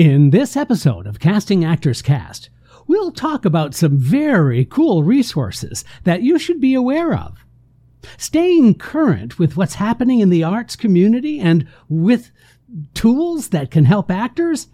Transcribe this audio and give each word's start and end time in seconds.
In 0.00 0.30
this 0.30 0.56
episode 0.56 1.06
of 1.06 1.20
Casting 1.20 1.62
Actors 1.62 2.00
Cast, 2.00 2.48
we'll 2.86 3.12
talk 3.12 3.44
about 3.44 3.74
some 3.74 3.98
very 3.98 4.64
cool 4.64 5.04
resources 5.04 5.84
that 6.04 6.22
you 6.22 6.38
should 6.38 6.58
be 6.58 6.72
aware 6.72 7.12
of. 7.12 7.44
Staying 8.16 8.76
current 8.76 9.38
with 9.38 9.58
what's 9.58 9.74
happening 9.74 10.20
in 10.20 10.30
the 10.30 10.42
arts 10.42 10.74
community 10.74 11.38
and 11.38 11.68
with 11.90 12.30
tools 12.94 13.50
that 13.50 13.70
can 13.70 13.84
help 13.84 14.10
actors 14.10 14.68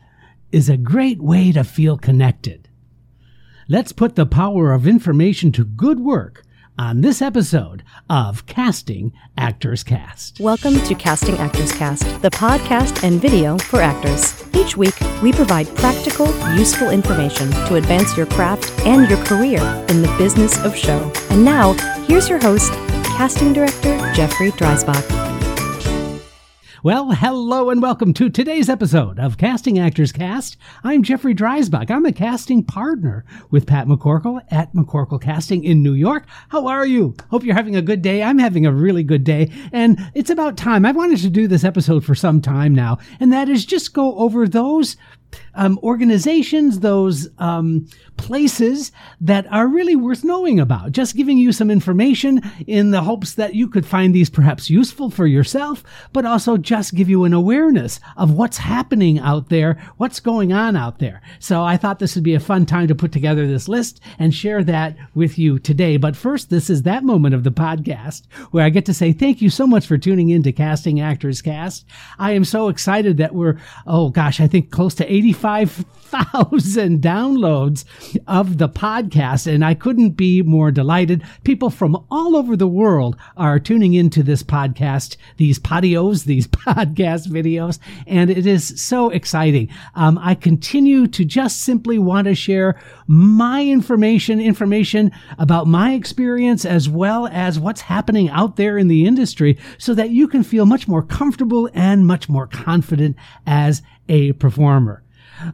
is 0.52 0.68
a 0.68 0.76
great 0.76 1.20
way 1.20 1.50
to 1.50 1.64
feel 1.64 1.98
connected. 1.98 2.68
Let's 3.68 3.90
put 3.90 4.14
the 4.14 4.26
power 4.26 4.72
of 4.72 4.86
information 4.86 5.50
to 5.50 5.64
good 5.64 5.98
work 5.98 6.44
on 6.78 7.00
this 7.00 7.22
episode 7.22 7.82
of 8.10 8.46
Casting 8.46 9.12
Actors 9.38 9.82
Cast. 9.82 10.40
Welcome 10.40 10.74
to 10.80 10.94
Casting 10.94 11.36
Actors 11.38 11.72
Cast, 11.72 12.04
the 12.22 12.30
podcast 12.30 13.02
and 13.02 13.20
video 13.20 13.56
for 13.58 13.80
actors. 13.80 14.44
Each 14.54 14.76
week, 14.76 14.94
we 15.22 15.32
provide 15.32 15.66
practical, 15.76 16.26
useful 16.54 16.90
information 16.90 17.50
to 17.50 17.76
advance 17.76 18.16
your 18.16 18.26
craft 18.26 18.70
and 18.86 19.08
your 19.08 19.22
career 19.24 19.60
in 19.88 20.02
the 20.02 20.14
business 20.18 20.62
of 20.64 20.76
show. 20.76 21.10
And 21.30 21.44
now, 21.44 21.72
here's 22.04 22.28
your 22.28 22.40
host, 22.40 22.72
casting 23.16 23.52
director 23.52 23.96
Jeffrey 24.14 24.50
Dreisbach. 24.52 25.25
Well, 26.86 27.10
hello 27.10 27.70
and 27.70 27.82
welcome 27.82 28.14
to 28.14 28.30
today's 28.30 28.68
episode 28.68 29.18
of 29.18 29.38
Casting 29.38 29.76
Actors 29.76 30.12
Cast. 30.12 30.56
I'm 30.84 31.02
Jeffrey 31.02 31.34
Dreisbach. 31.34 31.90
I'm 31.90 32.06
a 32.06 32.12
casting 32.12 32.62
partner 32.62 33.24
with 33.50 33.66
Pat 33.66 33.88
McCorkle 33.88 34.40
at 34.52 34.72
McCorkle 34.72 35.20
Casting 35.20 35.64
in 35.64 35.82
New 35.82 35.94
York. 35.94 36.26
How 36.50 36.68
are 36.68 36.86
you? 36.86 37.16
Hope 37.28 37.42
you're 37.42 37.56
having 37.56 37.74
a 37.74 37.82
good 37.82 38.02
day. 38.02 38.22
I'm 38.22 38.38
having 38.38 38.66
a 38.66 38.72
really 38.72 39.02
good 39.02 39.24
day. 39.24 39.50
And 39.72 39.98
it's 40.14 40.30
about 40.30 40.56
time. 40.56 40.86
I've 40.86 40.94
wanted 40.94 41.18
to 41.22 41.28
do 41.28 41.48
this 41.48 41.64
episode 41.64 42.04
for 42.04 42.14
some 42.14 42.40
time 42.40 42.72
now, 42.72 42.98
and 43.18 43.32
that 43.32 43.48
is 43.48 43.66
just 43.66 43.92
go 43.92 44.16
over 44.18 44.46
those 44.46 44.96
um, 45.54 45.78
organizations, 45.82 46.80
those 46.80 47.28
um, 47.38 47.86
places 48.16 48.92
that 49.20 49.46
are 49.52 49.66
really 49.66 49.96
worth 49.96 50.24
knowing 50.24 50.60
about. 50.60 50.92
Just 50.92 51.16
giving 51.16 51.38
you 51.38 51.52
some 51.52 51.70
information 51.70 52.40
in 52.66 52.90
the 52.90 53.02
hopes 53.02 53.34
that 53.34 53.54
you 53.54 53.68
could 53.68 53.86
find 53.86 54.14
these 54.14 54.30
perhaps 54.30 54.70
useful 54.70 55.10
for 55.10 55.26
yourself, 55.26 55.82
but 56.12 56.24
also 56.24 56.56
just 56.56 56.94
give 56.94 57.08
you 57.08 57.24
an 57.24 57.32
awareness 57.32 58.00
of 58.16 58.32
what's 58.32 58.58
happening 58.58 59.18
out 59.18 59.48
there, 59.48 59.78
what's 59.96 60.20
going 60.20 60.52
on 60.52 60.76
out 60.76 60.98
there. 60.98 61.20
So 61.38 61.62
I 61.62 61.76
thought 61.76 61.98
this 61.98 62.14
would 62.14 62.24
be 62.24 62.34
a 62.34 62.40
fun 62.40 62.66
time 62.66 62.88
to 62.88 62.94
put 62.94 63.12
together 63.12 63.46
this 63.46 63.68
list 63.68 64.00
and 64.18 64.34
share 64.34 64.64
that 64.64 64.96
with 65.14 65.38
you 65.38 65.58
today. 65.58 65.96
But 65.96 66.16
first, 66.16 66.50
this 66.50 66.70
is 66.70 66.82
that 66.82 67.04
moment 67.04 67.34
of 67.34 67.44
the 67.44 67.50
podcast 67.50 68.22
where 68.50 68.64
I 68.64 68.70
get 68.70 68.86
to 68.86 68.94
say 68.94 69.12
thank 69.12 69.40
you 69.42 69.50
so 69.50 69.66
much 69.66 69.86
for 69.86 69.98
tuning 69.98 70.30
in 70.30 70.42
to 70.44 70.52
Casting 70.52 71.00
Actors 71.00 71.42
Cast. 71.42 71.86
I 72.18 72.32
am 72.32 72.44
so 72.44 72.68
excited 72.68 73.16
that 73.18 73.34
we're, 73.34 73.58
oh 73.86 74.10
gosh, 74.10 74.40
I 74.40 74.46
think 74.46 74.70
close 74.70 74.94
to 74.96 75.12
85,000 75.26 77.00
downloads 77.02 77.84
of 78.28 78.58
the 78.58 78.68
podcast, 78.68 79.52
and 79.52 79.64
I 79.64 79.74
couldn't 79.74 80.10
be 80.10 80.40
more 80.42 80.70
delighted. 80.70 81.24
People 81.42 81.68
from 81.68 81.96
all 82.12 82.36
over 82.36 82.56
the 82.56 82.68
world 82.68 83.16
are 83.36 83.58
tuning 83.58 83.94
into 83.94 84.22
this 84.22 84.44
podcast, 84.44 85.16
these 85.36 85.58
podios, 85.58 86.24
these 86.24 86.46
podcast 86.46 87.26
videos, 87.26 87.80
and 88.06 88.30
it 88.30 88.46
is 88.46 88.80
so 88.80 89.10
exciting. 89.10 89.68
Um, 89.96 90.16
I 90.18 90.36
continue 90.36 91.08
to 91.08 91.24
just 91.24 91.62
simply 91.62 91.98
want 91.98 92.28
to 92.28 92.36
share 92.36 92.80
my 93.08 93.64
information, 93.64 94.40
information 94.40 95.10
about 95.38 95.66
my 95.66 95.94
experience, 95.94 96.64
as 96.64 96.88
well 96.88 97.26
as 97.32 97.58
what's 97.58 97.80
happening 97.80 98.28
out 98.30 98.54
there 98.54 98.78
in 98.78 98.86
the 98.86 99.06
industry, 99.06 99.58
so 99.76 99.92
that 99.94 100.10
you 100.10 100.28
can 100.28 100.44
feel 100.44 100.66
much 100.66 100.86
more 100.86 101.02
comfortable 101.02 101.68
and 101.74 102.06
much 102.06 102.28
more 102.28 102.46
confident 102.46 103.16
as 103.44 103.82
a 104.08 104.30
performer. 104.34 105.02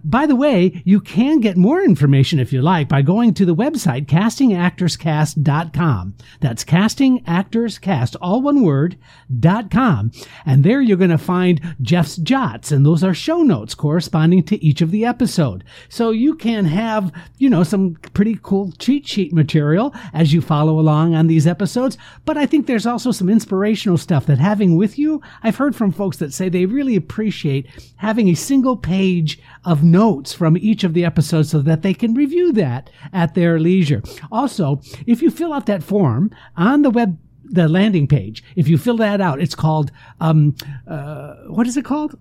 By 0.04 0.26
the 0.26 0.36
way, 0.36 0.82
you 0.84 1.00
can 1.00 1.40
get 1.40 1.56
more 1.56 1.82
information 1.82 2.38
if 2.38 2.52
you 2.52 2.62
like 2.62 2.88
by 2.88 3.02
going 3.02 3.34
to 3.34 3.44
the 3.44 3.54
website 3.54 4.06
castingactorscast.com. 4.06 6.14
That's 6.40 6.64
castingactorscast, 6.64 8.16
all 8.20 8.42
one 8.42 8.62
word, 8.62 8.96
dot 9.38 9.70
com. 9.70 10.10
And 10.44 10.64
there 10.64 10.80
you're 10.80 10.96
going 10.96 11.10
to 11.10 11.18
find 11.18 11.60
Jeff's 11.80 12.16
jots, 12.16 12.72
and 12.72 12.84
those 12.84 13.04
are 13.04 13.14
show 13.14 13.42
notes 13.42 13.74
corresponding 13.74 14.42
to 14.44 14.64
each 14.64 14.80
of 14.80 14.90
the 14.90 15.04
episode. 15.04 15.64
So 15.88 16.10
you 16.10 16.34
can 16.34 16.64
have, 16.66 17.12
you 17.38 17.50
know, 17.50 17.62
some 17.62 17.94
pretty 18.14 18.38
cool 18.42 18.72
cheat 18.78 19.06
sheet 19.06 19.32
material 19.32 19.94
as 20.12 20.32
you 20.32 20.40
follow 20.40 20.78
along 20.78 21.14
on 21.14 21.26
these 21.26 21.46
episodes. 21.46 21.98
But 22.24 22.36
I 22.36 22.46
think 22.46 22.66
there's 22.66 22.86
also 22.86 23.12
some 23.12 23.28
inspirational 23.28 23.98
stuff 23.98 24.26
that 24.26 24.38
having 24.38 24.76
with 24.76 24.98
you, 24.98 25.20
I've 25.42 25.56
heard 25.56 25.74
from 25.74 25.92
folks 25.92 26.18
that 26.18 26.32
say 26.32 26.48
they 26.48 26.66
really 26.66 26.96
appreciate 26.96 27.66
having 27.96 28.28
a 28.28 28.34
single 28.34 28.76
page 28.76 29.38
of 29.64 29.71
notes 29.80 30.32
from 30.32 30.56
each 30.56 30.82
of 30.82 30.92
the 30.92 31.04
episodes 31.04 31.50
so 31.50 31.60
that 31.60 31.82
they 31.82 31.94
can 31.94 32.14
review 32.14 32.52
that 32.52 32.90
at 33.12 33.34
their 33.34 33.60
leisure. 33.60 34.02
Also, 34.32 34.80
if 35.06 35.22
you 35.22 35.30
fill 35.30 35.52
out 35.52 35.66
that 35.66 35.84
form 35.84 36.32
on 36.56 36.82
the 36.82 36.90
web 36.90 37.16
the 37.44 37.68
landing 37.68 38.06
page. 38.06 38.42
If 38.56 38.66
you 38.66 38.78
fill 38.78 38.96
that 38.96 39.20
out, 39.20 39.40
it's 39.40 39.54
called 39.54 39.92
um, 40.20 40.56
uh, 40.86 41.34
what 41.48 41.66
is 41.66 41.76
it 41.76 41.84
called? 41.84 42.18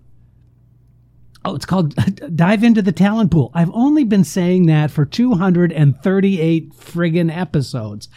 Oh, 1.44 1.56
it's 1.56 1.66
called 1.66 1.96
Dive 2.36 2.64
into 2.64 2.82
the 2.82 2.92
Talent 2.92 3.32
Pool. 3.32 3.50
I've 3.54 3.72
only 3.74 4.04
been 4.04 4.24
saying 4.24 4.68
that 4.68 4.92
for 4.92 5.06
238 5.06 6.74
friggin' 6.74 7.36
episodes. 7.36 8.10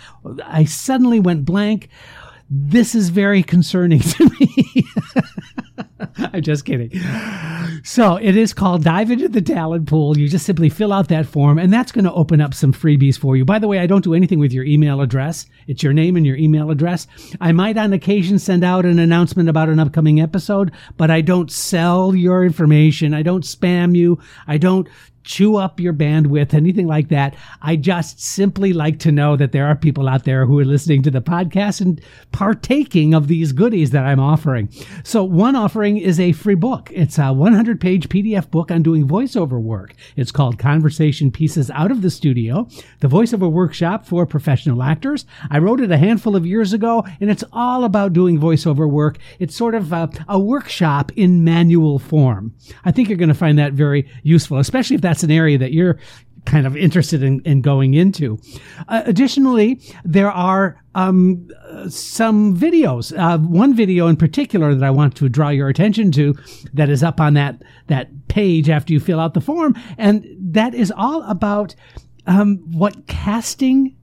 I 0.44 0.64
suddenly 0.64 1.20
went 1.20 1.46
blank. 1.46 1.88
This 2.50 2.94
is 2.94 3.08
very 3.08 3.42
concerning 3.42 4.00
to 4.00 4.30
me. 4.38 4.83
I'm 6.18 6.42
just 6.42 6.64
kidding. 6.64 6.90
So 7.82 8.16
it 8.16 8.36
is 8.36 8.54
called 8.54 8.84
Dive 8.84 9.10
into 9.10 9.28
the 9.28 9.42
Talent 9.42 9.86
Pool. 9.86 10.16
You 10.16 10.28
just 10.28 10.46
simply 10.46 10.68
fill 10.68 10.92
out 10.92 11.08
that 11.08 11.26
form, 11.26 11.58
and 11.58 11.72
that's 11.72 11.92
going 11.92 12.04
to 12.04 12.12
open 12.12 12.40
up 12.40 12.54
some 12.54 12.72
freebies 12.72 13.18
for 13.18 13.36
you. 13.36 13.44
By 13.44 13.58
the 13.58 13.68
way, 13.68 13.78
I 13.78 13.86
don't 13.86 14.04
do 14.04 14.14
anything 14.14 14.38
with 14.38 14.52
your 14.52 14.64
email 14.64 15.00
address. 15.00 15.46
It's 15.66 15.82
your 15.82 15.92
name 15.92 16.16
and 16.16 16.24
your 16.24 16.36
email 16.36 16.70
address. 16.70 17.06
I 17.40 17.52
might 17.52 17.76
on 17.76 17.92
occasion 17.92 18.38
send 18.38 18.64
out 18.64 18.86
an 18.86 18.98
announcement 18.98 19.48
about 19.48 19.68
an 19.68 19.78
upcoming 19.78 20.20
episode, 20.20 20.72
but 20.96 21.10
I 21.10 21.20
don't 21.20 21.50
sell 21.50 22.14
your 22.14 22.44
information. 22.44 23.12
I 23.14 23.22
don't 23.22 23.44
spam 23.44 23.96
you. 23.96 24.18
I 24.46 24.58
don't 24.58 24.88
chew 25.24 25.56
up 25.56 25.80
your 25.80 25.92
bandwidth, 25.92 26.54
anything 26.54 26.86
like 26.86 27.08
that. 27.08 27.34
I 27.62 27.76
just 27.76 28.20
simply 28.20 28.72
like 28.72 28.98
to 29.00 29.12
know 29.12 29.36
that 29.36 29.52
there 29.52 29.66
are 29.66 29.74
people 29.74 30.08
out 30.08 30.24
there 30.24 30.46
who 30.46 30.58
are 30.58 30.64
listening 30.64 31.02
to 31.02 31.10
the 31.10 31.22
podcast 31.22 31.80
and 31.80 32.00
partaking 32.30 33.14
of 33.14 33.26
these 33.26 33.52
goodies 33.52 33.90
that 33.90 34.04
I'm 34.04 34.20
offering. 34.20 34.68
So 35.02 35.24
one 35.24 35.56
offering 35.56 35.96
is 35.96 36.20
a 36.20 36.32
free 36.32 36.54
book. 36.54 36.90
It's 36.92 37.18
a 37.18 37.32
100 37.32 37.80
page 37.80 38.08
PDF 38.08 38.50
book 38.50 38.70
on 38.70 38.82
doing 38.82 39.08
voiceover 39.08 39.60
work. 39.60 39.94
It's 40.16 40.30
called 40.30 40.58
Conversation 40.58 41.30
Pieces 41.32 41.70
Out 41.70 41.90
of 41.90 42.02
the 42.02 42.10
Studio, 42.10 42.68
the 43.00 43.08
voiceover 43.08 43.50
workshop 43.50 44.06
for 44.06 44.26
professional 44.26 44.82
actors. 44.82 45.24
I 45.50 45.58
wrote 45.58 45.80
it 45.80 45.90
a 45.90 45.96
handful 45.96 46.36
of 46.36 46.46
years 46.46 46.72
ago 46.72 47.04
and 47.20 47.30
it's 47.30 47.44
all 47.52 47.84
about 47.84 48.12
doing 48.12 48.38
voiceover 48.38 48.88
work. 48.88 49.18
It's 49.38 49.56
sort 49.56 49.74
of 49.74 49.92
a, 49.92 50.10
a 50.28 50.38
workshop 50.38 51.12
in 51.16 51.44
manual 51.44 51.98
form. 51.98 52.54
I 52.84 52.92
think 52.92 53.08
you're 53.08 53.18
going 53.18 53.28
to 53.28 53.34
find 53.34 53.58
that 53.58 53.72
very 53.72 54.08
useful, 54.22 54.58
especially 54.58 54.96
if 54.96 55.02
that's 55.02 55.13
that's 55.14 55.22
an 55.22 55.30
area 55.30 55.56
that 55.56 55.72
you're 55.72 55.96
kind 56.44 56.66
of 56.66 56.76
interested 56.76 57.22
in, 57.22 57.40
in 57.42 57.60
going 57.60 57.94
into. 57.94 58.36
Uh, 58.88 59.02
additionally, 59.06 59.80
there 60.04 60.30
are 60.30 60.82
um, 60.96 61.48
some 61.88 62.56
videos. 62.56 63.16
Uh, 63.16 63.38
one 63.38 63.74
video 63.74 64.08
in 64.08 64.16
particular 64.16 64.74
that 64.74 64.84
I 64.84 64.90
want 64.90 65.14
to 65.18 65.28
draw 65.28 65.50
your 65.50 65.68
attention 65.68 66.10
to 66.12 66.34
that 66.72 66.90
is 66.90 67.04
up 67.04 67.20
on 67.20 67.34
that 67.34 67.62
that 67.86 68.08
page 68.26 68.68
after 68.68 68.92
you 68.92 68.98
fill 68.98 69.20
out 69.20 69.34
the 69.34 69.40
form, 69.40 69.76
and 69.98 70.26
that 70.40 70.74
is 70.74 70.92
all 70.96 71.22
about 71.22 71.76
um, 72.26 72.56
what 72.72 73.06
casting 73.06 73.94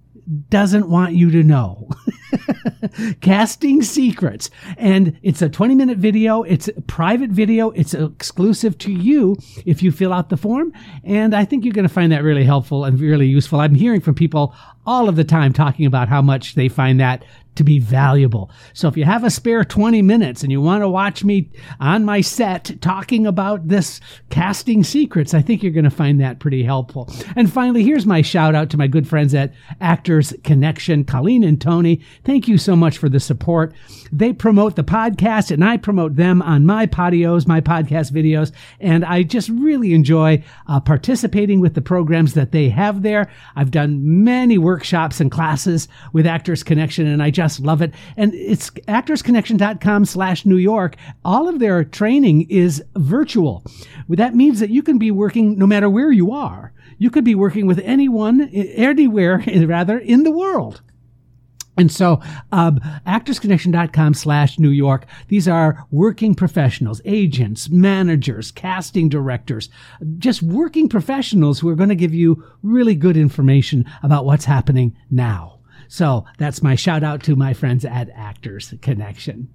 doesn't 0.47 0.89
want 0.89 1.13
you 1.13 1.29
to 1.29 1.43
know. 1.43 1.89
Casting 3.21 3.81
Secrets. 3.81 4.49
And 4.77 5.17
it's 5.23 5.41
a 5.41 5.49
20 5.49 5.75
minute 5.75 5.97
video. 5.97 6.43
It's 6.43 6.67
a 6.67 6.81
private 6.81 7.29
video. 7.29 7.71
It's 7.71 7.93
exclusive 7.93 8.77
to 8.79 8.91
you 8.91 9.37
if 9.65 9.81
you 9.83 9.91
fill 9.91 10.13
out 10.13 10.29
the 10.29 10.37
form. 10.37 10.73
And 11.03 11.35
I 11.35 11.45
think 11.45 11.65
you're 11.65 11.73
going 11.73 11.87
to 11.87 11.93
find 11.93 12.11
that 12.11 12.23
really 12.23 12.43
helpful 12.43 12.85
and 12.85 12.99
really 12.99 13.27
useful. 13.27 13.59
I'm 13.59 13.75
hearing 13.75 14.01
from 14.01 14.15
people 14.15 14.55
all 14.85 15.07
of 15.07 15.15
the 15.15 15.23
time 15.23 15.53
talking 15.53 15.85
about 15.85 16.09
how 16.09 16.21
much 16.21 16.55
they 16.55 16.67
find 16.67 16.99
that 16.99 17.23
to 17.55 17.63
be 17.63 17.79
valuable. 17.79 18.49
So 18.73 18.87
if 18.87 18.95
you 18.95 19.03
have 19.03 19.23
a 19.23 19.29
spare 19.29 19.65
20 19.65 20.01
minutes 20.01 20.41
and 20.41 20.51
you 20.51 20.61
want 20.61 20.83
to 20.83 20.89
watch 20.89 21.23
me 21.23 21.49
on 21.79 22.05
my 22.05 22.21
set 22.21 22.81
talking 22.81 23.27
about 23.27 23.67
this 23.67 23.99
casting 24.29 24.83
secrets, 24.83 25.33
I 25.33 25.41
think 25.41 25.61
you're 25.61 25.73
going 25.73 25.83
to 25.83 25.89
find 25.89 26.19
that 26.21 26.39
pretty 26.39 26.63
helpful. 26.63 27.09
And 27.35 27.51
finally, 27.51 27.83
here's 27.83 28.05
my 28.05 28.21
shout 28.21 28.55
out 28.55 28.69
to 28.69 28.77
my 28.77 28.87
good 28.87 29.07
friends 29.07 29.35
at 29.35 29.53
Actors 29.81 30.33
Connection, 30.43 31.03
Colleen 31.03 31.43
and 31.43 31.59
Tony. 31.59 32.01
Thank 32.23 32.47
you 32.47 32.59
so 32.59 32.75
much 32.75 32.99
for 32.99 33.09
the 33.09 33.19
support. 33.19 33.73
They 34.11 34.31
promote 34.31 34.75
the 34.75 34.83
podcast 34.83 35.49
and 35.49 35.65
I 35.65 35.77
promote 35.77 36.15
them 36.15 36.41
on 36.43 36.67
my 36.67 36.85
podios, 36.85 37.47
my 37.47 37.61
podcast 37.61 38.11
videos. 38.11 38.51
And 38.79 39.03
I 39.03 39.23
just 39.23 39.49
really 39.49 39.93
enjoy 39.93 40.43
uh, 40.67 40.79
participating 40.81 41.61
with 41.61 41.73
the 41.73 41.81
programs 41.81 42.35
that 42.35 42.51
they 42.51 42.69
have 42.69 43.01
there. 43.01 43.31
I've 43.55 43.71
done 43.71 44.23
many 44.23 44.59
workshops 44.59 45.19
and 45.19 45.31
classes 45.31 45.87
with 46.13 46.27
Actors 46.27 46.61
Connection, 46.61 47.07
and 47.07 47.23
I 47.23 47.31
just 47.31 47.59
love 47.59 47.81
it. 47.81 47.91
And 48.17 48.35
it's 48.35 48.69
actorsconnection.com 48.69 50.05
slash 50.05 50.45
New 50.45 50.57
York. 50.57 50.97
All 51.25 51.47
of 51.47 51.57
their 51.57 51.83
training 51.83 52.47
is 52.49 52.83
virtual. 52.95 53.63
That 54.09 54.35
means 54.35 54.59
that 54.59 54.69
you 54.69 54.83
can 54.83 54.99
be 54.99 55.09
working 55.09 55.57
no 55.57 55.65
matter 55.65 55.89
where 55.89 56.11
you 56.11 56.31
are. 56.31 56.71
You 56.99 57.09
could 57.09 57.23
be 57.23 57.33
working 57.33 57.65
with 57.65 57.79
anyone, 57.79 58.41
anywhere, 58.49 59.43
rather, 59.65 59.97
in 59.97 60.23
the 60.23 60.31
world. 60.31 60.81
And 61.81 61.91
so, 61.91 62.21
um, 62.51 62.79
actorsconnection.com 63.07 64.13
slash 64.13 64.59
New 64.59 64.69
York. 64.69 65.07
These 65.29 65.47
are 65.47 65.87
working 65.89 66.35
professionals, 66.35 67.01
agents, 67.05 67.69
managers, 67.69 68.51
casting 68.51 69.09
directors, 69.09 69.67
just 70.19 70.43
working 70.43 70.87
professionals 70.87 71.59
who 71.59 71.69
are 71.69 71.75
going 71.75 71.89
to 71.89 71.95
give 71.95 72.13
you 72.13 72.43
really 72.61 72.93
good 72.93 73.17
information 73.17 73.83
about 74.03 74.25
what's 74.25 74.45
happening 74.45 74.95
now. 75.09 75.57
So 75.87 76.23
that's 76.37 76.61
my 76.61 76.75
shout 76.75 77.03
out 77.03 77.23
to 77.23 77.35
my 77.35 77.51
friends 77.55 77.83
at 77.83 78.11
Actors 78.11 78.75
Connection. 78.83 79.49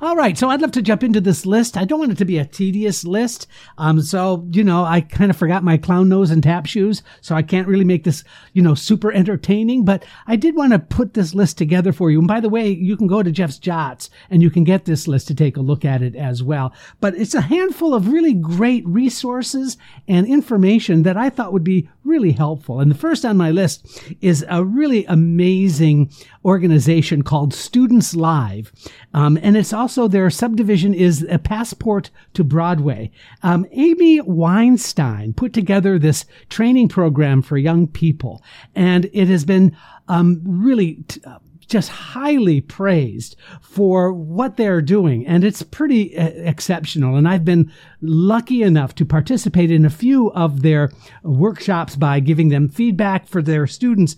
All 0.00 0.16
right, 0.16 0.36
so 0.36 0.50
I'd 0.50 0.60
love 0.60 0.72
to 0.72 0.82
jump 0.82 1.02
into 1.02 1.20
this 1.20 1.46
list. 1.46 1.76
I 1.76 1.84
don't 1.84 1.98
want 1.98 2.12
it 2.12 2.18
to 2.18 2.24
be 2.24 2.38
a 2.38 2.44
tedious 2.44 3.04
list. 3.04 3.46
Um, 3.78 4.02
so 4.02 4.46
you 4.52 4.62
know, 4.62 4.84
I 4.84 5.00
kind 5.00 5.30
of 5.30 5.36
forgot 5.36 5.64
my 5.64 5.78
clown 5.78 6.08
nose 6.08 6.30
and 6.30 6.42
tap 6.42 6.66
shoes, 6.66 7.02
so 7.20 7.34
I 7.34 7.42
can't 7.42 7.68
really 7.68 7.84
make 7.84 8.04
this, 8.04 8.22
you 8.52 8.62
know, 8.62 8.74
super 8.74 9.12
entertaining. 9.12 9.84
But 9.84 10.04
I 10.26 10.36
did 10.36 10.54
want 10.54 10.72
to 10.72 10.78
put 10.78 11.14
this 11.14 11.34
list 11.34 11.56
together 11.56 11.92
for 11.92 12.10
you. 12.10 12.18
And 12.18 12.28
by 12.28 12.40
the 12.40 12.48
way, 12.48 12.68
you 12.68 12.96
can 12.96 13.06
go 13.06 13.22
to 13.22 13.30
Jeff's 13.30 13.58
Jots 13.58 14.10
and 14.28 14.42
you 14.42 14.50
can 14.50 14.64
get 14.64 14.84
this 14.84 15.08
list 15.08 15.28
to 15.28 15.34
take 15.34 15.56
a 15.56 15.62
look 15.62 15.84
at 15.84 16.02
it 16.02 16.14
as 16.14 16.42
well. 16.42 16.72
But 17.00 17.14
it's 17.14 17.34
a 17.34 17.40
handful 17.40 17.94
of 17.94 18.08
really 18.08 18.34
great 18.34 18.86
resources 18.86 19.76
and 20.08 20.26
information 20.26 21.04
that 21.04 21.16
I 21.16 21.30
thought 21.30 21.52
would 21.52 21.64
be 21.64 21.88
really 22.04 22.32
helpful. 22.32 22.80
And 22.80 22.90
the 22.90 22.96
first 22.96 23.24
on 23.24 23.36
my 23.36 23.50
list 23.50 24.02
is 24.20 24.44
a 24.48 24.64
really 24.64 25.04
amazing 25.06 26.10
organization 26.46 27.22
called 27.22 27.52
Students 27.52 28.14
Live. 28.14 28.72
Um, 29.12 29.38
and 29.42 29.56
it's 29.56 29.72
also 29.72 30.06
their 30.06 30.30
subdivision 30.30 30.94
is 30.94 31.26
a 31.28 31.38
passport 31.38 32.10
to 32.34 32.44
Broadway. 32.44 33.10
Um, 33.42 33.66
Amy 33.72 34.20
Weinstein 34.20 35.34
put 35.34 35.52
together 35.52 35.98
this 35.98 36.24
training 36.48 36.88
program 36.88 37.42
for 37.42 37.58
young 37.58 37.88
people, 37.88 38.42
and 38.74 39.10
it 39.12 39.26
has 39.28 39.44
been 39.44 39.76
um, 40.08 40.40
really 40.44 41.02
t- 41.08 41.20
just 41.60 41.88
highly 41.88 42.60
praised 42.60 43.36
for 43.60 44.12
what 44.12 44.56
they're 44.56 44.82
doing. 44.82 45.26
And 45.26 45.44
it's 45.44 45.62
pretty 45.62 46.16
uh, 46.16 46.28
exceptional. 46.34 47.16
And 47.16 47.28
I've 47.28 47.44
been 47.44 47.72
lucky 48.00 48.62
enough 48.62 48.94
to 48.96 49.04
participate 49.04 49.70
in 49.70 49.84
a 49.84 49.90
few 49.90 50.30
of 50.32 50.62
their 50.62 50.90
workshops 51.22 51.96
by 51.96 52.20
giving 52.20 52.48
them 52.48 52.68
feedback 52.68 53.26
for 53.26 53.42
their 53.42 53.66
students. 53.66 54.16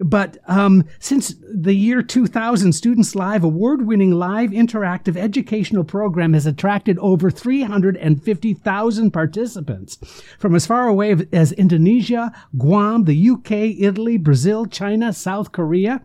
But 0.00 0.38
um, 0.46 0.84
since 0.98 1.34
the 1.52 1.74
year 1.74 2.02
2000, 2.02 2.72
Students 2.72 3.14
Live, 3.14 3.44
award 3.44 3.86
winning 3.86 4.12
live 4.12 4.50
interactive 4.50 5.16
educational 5.16 5.84
program, 5.84 6.32
has 6.34 6.46
attracted 6.46 6.98
over 6.98 7.30
350,000 7.30 9.10
participants 9.10 9.98
from 10.38 10.54
as 10.54 10.66
far 10.66 10.88
away 10.88 11.16
as 11.32 11.52
Indonesia, 11.52 12.32
Guam, 12.56 13.04
the 13.04 13.30
UK, 13.30 13.52
Italy, 13.80 14.16
Brazil, 14.16 14.66
China, 14.66 15.12
South 15.12 15.52
Korea. 15.52 16.04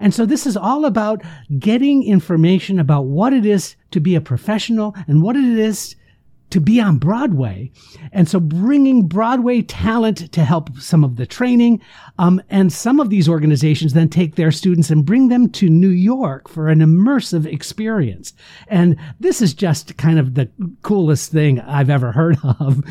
And 0.00 0.14
so 0.14 0.26
this 0.26 0.46
is 0.46 0.56
all 0.56 0.84
about 0.84 1.22
getting 1.58 2.02
information 2.02 2.78
about 2.78 3.06
what 3.06 3.32
it 3.32 3.46
is 3.46 3.76
to 3.90 4.00
be 4.00 4.14
a 4.14 4.20
professional 4.20 4.94
and 5.06 5.22
what 5.22 5.36
it 5.36 5.44
is 5.44 5.96
to 6.50 6.60
be 6.60 6.80
on 6.80 6.98
Broadway. 6.98 7.70
And 8.12 8.28
so 8.28 8.40
bringing 8.40 9.08
Broadway 9.08 9.62
talent 9.62 10.32
to 10.32 10.44
help 10.44 10.76
some 10.78 11.04
of 11.04 11.16
the 11.16 11.26
training. 11.26 11.80
Um, 12.18 12.40
and 12.48 12.72
some 12.72 13.00
of 13.00 13.10
these 13.10 13.28
organizations 13.28 13.92
then 13.92 14.08
take 14.08 14.36
their 14.36 14.52
students 14.52 14.90
and 14.90 15.04
bring 15.04 15.28
them 15.28 15.50
to 15.50 15.68
New 15.68 15.88
York 15.88 16.48
for 16.48 16.68
an 16.68 16.78
immersive 16.78 17.46
experience. 17.46 18.32
And 18.68 18.96
this 19.20 19.42
is 19.42 19.54
just 19.54 19.96
kind 19.96 20.18
of 20.18 20.34
the 20.34 20.48
coolest 20.82 21.32
thing 21.32 21.60
I've 21.60 21.90
ever 21.90 22.12
heard 22.12 22.38
of. 22.60 22.82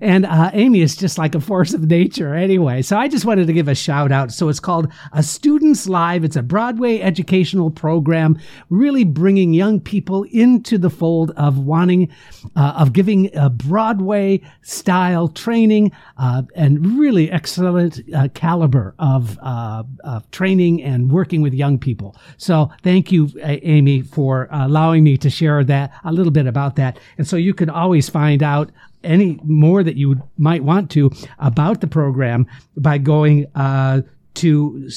And 0.00 0.26
uh, 0.26 0.50
Amy 0.52 0.80
is 0.80 0.96
just 0.96 1.18
like 1.18 1.34
a 1.34 1.40
force 1.40 1.74
of 1.74 1.86
nature 1.86 2.34
anyway. 2.34 2.82
So 2.82 2.96
I 2.96 3.08
just 3.08 3.24
wanted 3.24 3.46
to 3.46 3.52
give 3.52 3.68
a 3.68 3.74
shout 3.74 4.10
out. 4.10 4.32
So 4.32 4.48
it's 4.48 4.60
called 4.60 4.90
A 5.12 5.22
Students 5.22 5.86
Live. 5.86 6.24
It's 6.24 6.36
a 6.36 6.42
Broadway 6.42 7.00
educational 7.00 7.70
program, 7.70 8.38
really 8.70 9.04
bringing 9.04 9.52
young 9.52 9.80
people 9.80 10.24
into 10.30 10.78
the 10.78 10.90
fold 10.90 11.30
of 11.36 11.58
wanting, 11.58 12.10
uh, 12.56 12.74
of 12.78 12.92
giving 13.02 13.36
a 13.36 13.50
Broadway 13.50 14.40
style 14.60 15.26
training 15.26 15.90
uh, 16.18 16.42
and 16.54 17.00
really 17.00 17.28
excellent 17.32 17.98
uh, 18.14 18.28
caliber 18.32 18.94
of, 19.00 19.36
uh, 19.42 19.82
of 20.04 20.30
training 20.30 20.80
and 20.84 21.10
working 21.10 21.42
with 21.42 21.52
young 21.52 21.80
people. 21.80 22.14
So 22.36 22.70
thank 22.84 23.10
you, 23.10 23.28
Amy, 23.42 24.02
for 24.02 24.46
allowing 24.52 25.02
me 25.02 25.16
to 25.16 25.28
share 25.28 25.64
that 25.64 25.90
a 26.04 26.12
little 26.12 26.30
bit 26.30 26.46
about 26.46 26.76
that. 26.76 27.00
And 27.18 27.26
so 27.26 27.34
you 27.34 27.54
can 27.54 27.68
always 27.68 28.08
find 28.08 28.40
out 28.40 28.70
any 29.02 29.40
more 29.42 29.82
that 29.82 29.96
you 29.96 30.22
might 30.38 30.62
want 30.62 30.88
to 30.92 31.10
about 31.40 31.80
the 31.80 31.88
program 31.88 32.46
by 32.76 32.98
going 32.98 33.46
uh, 33.56 34.02
to 34.34 34.88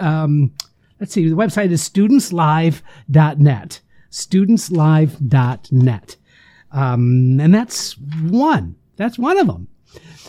um, 0.00 0.50
let's 0.98 1.12
see 1.12 1.28
the 1.28 1.36
website 1.36 1.70
is 1.70 1.86
studentslive.net 1.86 3.80
studentslive.net 4.10 6.16
um, 6.74 7.40
and 7.40 7.54
that's 7.54 7.96
one. 8.28 8.76
That's 8.96 9.18
one 9.18 9.38
of 9.38 9.46
them. 9.46 9.68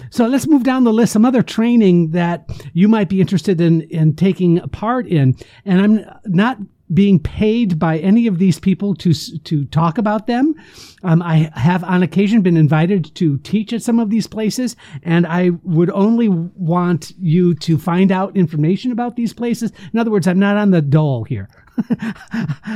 So 0.10 0.28
let's 0.28 0.48
move 0.48 0.64
down 0.64 0.84
the 0.84 0.94
list. 0.94 1.14
Some 1.14 1.26
other 1.26 1.42
training 1.42 2.12
that 2.12 2.50
you 2.74 2.88
might 2.88 3.10
be 3.10 3.20
interested 3.22 3.60
in 3.60 3.82
in 3.82 4.16
taking 4.16 4.60
part 4.70 5.08
in, 5.08 5.36
and 5.66 5.82
I'm 5.82 6.06
not 6.26 6.58
being 6.94 7.20
paid 7.20 7.80
by 7.80 7.98
any 8.00 8.28
of 8.28 8.38
these 8.38 8.60
people 8.60 8.94
to 8.96 9.14
to 9.40 9.66
talk 9.66 9.98
about 9.98 10.28
them. 10.28 10.56
Um, 11.04 11.22
I 11.22 11.52
have 11.56 11.84
on 11.84 12.04
occasion 12.04 12.42
been 12.42 12.58
invited 12.58 13.14
to 13.16 13.38
teach 13.40 13.74
at 13.74 13.82
some 13.82 14.00
of 14.00 14.10
these 14.10 14.28
places, 14.28 14.76
and 15.04 15.26
I 15.26 15.52
would 15.64 15.90
only 15.92 16.30
want 16.30 17.14
you 17.20 17.56
to 17.56 17.78
find 17.78 18.12
out 18.12 18.38
information 18.38 18.92
about 18.92 19.16
these 19.16 19.34
places. 19.34 19.72
In 19.94 20.00
other 20.00 20.12
words, 20.12 20.28
I'm 20.28 20.40
not 20.40 20.58
on 20.58 20.72
the 20.72 20.82
dole 20.82 21.24
here. 21.24 21.50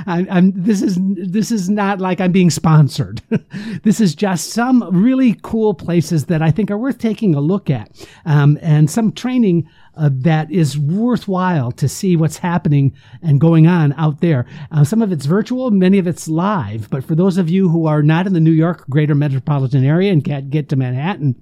I, 0.08 0.26
am 0.30 0.52
this 0.56 0.82
is 0.82 0.98
this 1.00 1.52
is 1.52 1.70
not 1.70 2.02
like 2.02 2.20
I'm 2.20 2.32
being 2.32 2.50
sponsored. 2.50 3.22
this 3.84 4.02
is 4.02 4.16
just 4.16 4.52
some 4.52 4.88
really 4.92 5.40
cool 5.42 5.74
places 5.74 6.26
that 6.26 6.42
I 6.42 6.52
think 6.52 6.70
are 6.70 6.78
worth 6.78 6.98
taking 6.98 7.36
a 7.36 7.40
look 7.40 7.70
at, 7.70 7.90
um, 8.26 8.58
and 8.62 8.90
some 8.90 9.12
training 9.12 9.70
uh, 10.00 10.10
that 10.14 10.50
is 10.52 10.78
worthwhile 10.78 11.72
to 11.74 11.90
see 11.90 12.16
what's 12.16 12.38
happening 12.38 12.96
and 13.22 13.42
going 13.42 13.68
on 13.68 13.94
out 13.94 14.22
there. 14.22 14.46
Uh, 14.72 14.84
some 14.84 15.02
of 15.02 15.12
it's 15.12 15.26
virtual, 15.26 15.72
many 15.72 16.00
of 16.00 16.08
it's 16.08 16.28
live. 16.28 16.90
But 16.90 17.04
for 17.04 17.16
those 17.16 17.38
of 17.38 17.50
you 17.50 17.70
who 17.70 17.86
are 17.86 18.02
not 18.02 18.26
in 18.26 18.34
the 18.34 18.40
New 18.40 18.52
York 18.52 18.86
greater 18.90 19.16
metropolitan 19.16 19.84
area 19.84 20.12
and 20.12 20.24
can't 20.24 20.50
get 20.50 20.70
to 20.70 20.76
Manhattan, 20.76 21.36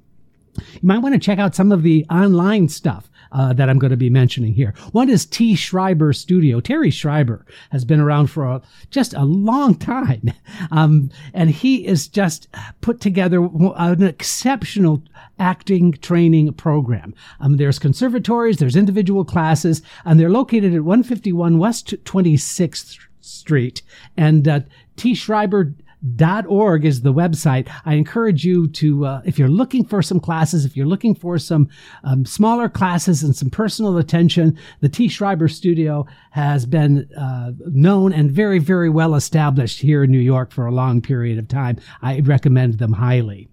you 0.73 0.87
might 0.87 0.99
want 0.99 1.13
to 1.13 1.19
check 1.19 1.39
out 1.39 1.55
some 1.55 1.71
of 1.71 1.83
the 1.83 2.05
online 2.09 2.67
stuff 2.69 3.09
uh, 3.31 3.53
that 3.53 3.69
I'm 3.69 3.79
going 3.79 3.91
to 3.91 3.97
be 3.97 4.09
mentioning 4.09 4.53
here. 4.53 4.73
One 4.91 5.09
is 5.09 5.25
T. 5.25 5.55
Schreiber 5.55 6.13
Studio. 6.13 6.59
Terry 6.59 6.91
Schreiber 6.91 7.45
has 7.71 7.85
been 7.85 7.99
around 7.99 8.27
for 8.27 8.45
a, 8.45 8.61
just 8.89 9.13
a 9.13 9.23
long 9.23 9.75
time, 9.75 10.31
um, 10.71 11.09
and 11.33 11.49
he 11.49 11.85
is 11.85 12.07
just 12.07 12.47
put 12.81 13.01
together 13.01 13.49
an 13.75 14.03
exceptional 14.03 15.03
acting 15.39 15.91
training 15.93 16.53
program. 16.53 17.13
Um, 17.39 17.57
there's 17.57 17.79
conservatories, 17.79 18.57
there's 18.57 18.75
individual 18.75 19.25
classes, 19.25 19.81
and 20.05 20.19
they're 20.19 20.29
located 20.29 20.73
at 20.73 20.81
151 20.81 21.57
West 21.57 21.93
26th 22.05 22.97
Street. 23.21 23.81
And 24.15 24.47
uh, 24.47 24.61
T. 24.95 25.13
Schreiber 25.13 25.73
org 26.47 26.85
is 26.85 27.01
the 27.01 27.13
website. 27.13 27.69
I 27.85 27.95
encourage 27.95 28.43
you 28.43 28.67
to, 28.69 29.05
uh, 29.05 29.21
if 29.25 29.37
you're 29.37 29.47
looking 29.47 29.85
for 29.85 30.01
some 30.01 30.19
classes, 30.19 30.65
if 30.65 30.75
you're 30.77 30.85
looking 30.85 31.15
for 31.15 31.37
some 31.37 31.69
um, 32.03 32.25
smaller 32.25 32.69
classes 32.69 33.23
and 33.23 33.35
some 33.35 33.49
personal 33.49 33.97
attention, 33.97 34.57
the 34.81 34.89
T. 34.89 35.07
Schreiber 35.07 35.47
Studio 35.47 36.05
has 36.31 36.65
been 36.65 37.09
uh, 37.17 37.51
known 37.65 38.13
and 38.13 38.31
very, 38.31 38.59
very 38.59 38.89
well 38.89 39.15
established 39.15 39.81
here 39.81 40.03
in 40.03 40.11
New 40.11 40.19
York 40.19 40.51
for 40.51 40.65
a 40.65 40.71
long 40.71 41.01
period 41.01 41.37
of 41.37 41.47
time. 41.47 41.77
I 42.01 42.19
recommend 42.19 42.79
them 42.79 42.93
highly. 42.93 43.49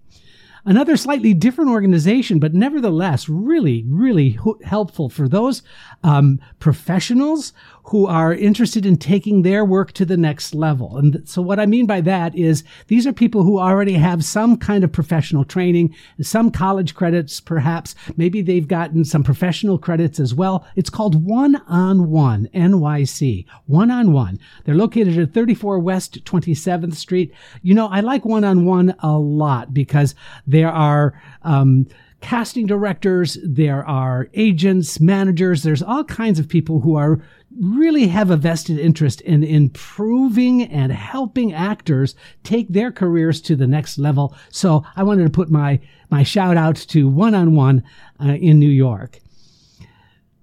Another 0.67 0.97
slightly 0.97 1.35
different 1.35 1.69
organization, 1.69 2.39
but 2.39 2.55
nevertheless 2.55 3.29
really, 3.29 3.85
really 3.87 4.39
helpful 4.63 5.09
for 5.09 5.27
those 5.27 5.61
um, 6.03 6.39
professionals 6.59 7.53
who 7.89 8.07
are 8.07 8.33
interested 8.33 8.83
in 8.83 8.97
taking 8.97 9.43
their 9.43 9.63
work 9.63 9.91
to 9.91 10.05
the 10.05 10.17
next 10.17 10.55
level. 10.55 10.97
And 10.97 11.21
so 11.29 11.39
what 11.39 11.59
I 11.59 11.67
mean 11.67 11.85
by 11.85 12.01
that 12.01 12.35
is 12.35 12.63
these 12.87 13.05
are 13.05 13.13
people 13.13 13.43
who 13.43 13.59
already 13.59 13.93
have 13.93 14.25
some 14.25 14.57
kind 14.57 14.83
of 14.83 14.91
professional 14.91 15.45
training, 15.45 15.93
some 16.19 16.49
college 16.49 16.95
credits, 16.95 17.39
perhaps. 17.39 17.93
Maybe 18.17 18.41
they've 18.41 18.67
gotten 18.67 19.05
some 19.05 19.23
professional 19.23 19.77
credits 19.77 20.19
as 20.19 20.33
well. 20.33 20.65
It's 20.75 20.89
called 20.89 21.25
One 21.25 21.57
on 21.67 22.09
One, 22.09 22.49
NYC. 22.55 23.45
One 23.67 23.91
on 23.91 24.13
One. 24.13 24.39
They're 24.63 24.73
located 24.73 25.19
at 25.19 25.33
34 25.33 25.77
West 25.77 26.25
27th 26.25 26.95
Street. 26.95 27.31
You 27.61 27.75
know, 27.75 27.87
I 27.87 27.99
like 27.99 28.25
One 28.25 28.43
on 28.43 28.65
One 28.65 28.95
a 28.99 29.11
lot 29.11 29.75
because 29.75 30.15
there 30.55 30.71
are, 30.71 31.21
um, 31.43 31.85
casting 32.21 32.65
directors, 32.65 33.37
there 33.43 33.85
are 33.87 34.27
agents, 34.33 34.99
managers, 34.99 35.61
there's 35.61 35.83
all 35.83 36.03
kinds 36.03 36.39
of 36.39 36.49
people 36.49 36.79
who 36.79 36.95
are 36.95 37.21
really 37.61 38.07
have 38.07 38.31
a 38.31 38.37
vested 38.37 38.79
interest 38.79 39.21
in 39.21 39.43
improving 39.43 40.63
and 40.63 40.91
helping 40.91 41.53
actors 41.53 42.15
take 42.43 42.67
their 42.69 42.91
careers 42.91 43.39
to 43.41 43.55
the 43.55 43.67
next 43.67 43.99
level. 43.99 44.35
So 44.49 44.83
I 44.95 45.03
wanted 45.03 45.25
to 45.25 45.29
put 45.29 45.51
my, 45.51 45.79
my 46.09 46.23
shout 46.23 46.57
out 46.57 46.75
to 46.75 47.07
one 47.07 47.35
on 47.35 47.55
one 47.55 47.83
in 48.19 48.59
New 48.59 48.69
York. 48.69 49.19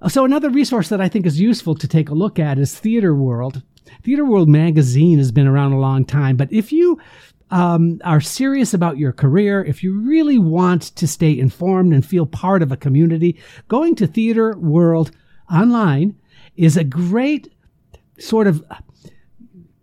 So 0.08 0.24
another 0.24 0.50
resource 0.50 0.88
that 0.88 1.00
I 1.00 1.08
think 1.08 1.26
is 1.26 1.40
useful 1.40 1.74
to 1.76 1.88
take 1.88 2.08
a 2.10 2.14
look 2.14 2.38
at 2.38 2.58
is 2.58 2.78
Theater 2.78 3.14
World. 3.14 3.62
Theater 4.02 4.24
World 4.24 4.48
magazine 4.48 5.18
has 5.18 5.32
been 5.32 5.46
around 5.46 5.72
a 5.72 5.80
long 5.80 6.04
time, 6.04 6.36
but 6.36 6.52
if 6.52 6.72
you 6.72 6.98
um, 7.52 8.00
are 8.02 8.20
serious 8.20 8.72
about 8.72 8.96
your 8.96 9.12
career, 9.12 9.62
if 9.62 9.82
you 9.82 10.00
really 10.00 10.38
want 10.38 10.82
to 10.96 11.06
stay 11.06 11.38
informed 11.38 11.92
and 11.92 12.04
feel 12.04 12.24
part 12.24 12.62
of 12.62 12.72
a 12.72 12.78
community, 12.78 13.38
going 13.68 13.94
to 13.96 14.06
Theater 14.06 14.56
World 14.56 15.10
online 15.52 16.16
is 16.56 16.78
a 16.78 16.84
great 16.84 17.52
sort 18.18 18.46
of 18.46 18.64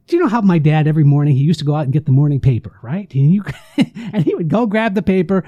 do 0.07 0.15
you 0.15 0.23
know 0.23 0.29
how 0.29 0.41
my 0.41 0.57
dad 0.57 0.87
every 0.87 1.03
morning 1.03 1.35
he 1.35 1.43
used 1.43 1.59
to 1.59 1.65
go 1.65 1.75
out 1.75 1.83
and 1.83 1.93
get 1.93 2.07
the 2.07 2.11
morning 2.11 2.39
paper, 2.39 2.79
right? 2.81 3.13
And, 3.13 3.31
you, 3.31 3.43
and 3.77 4.23
he 4.25 4.33
would 4.33 4.49
go 4.49 4.65
grab 4.65 4.95
the 4.95 5.03
paper 5.03 5.45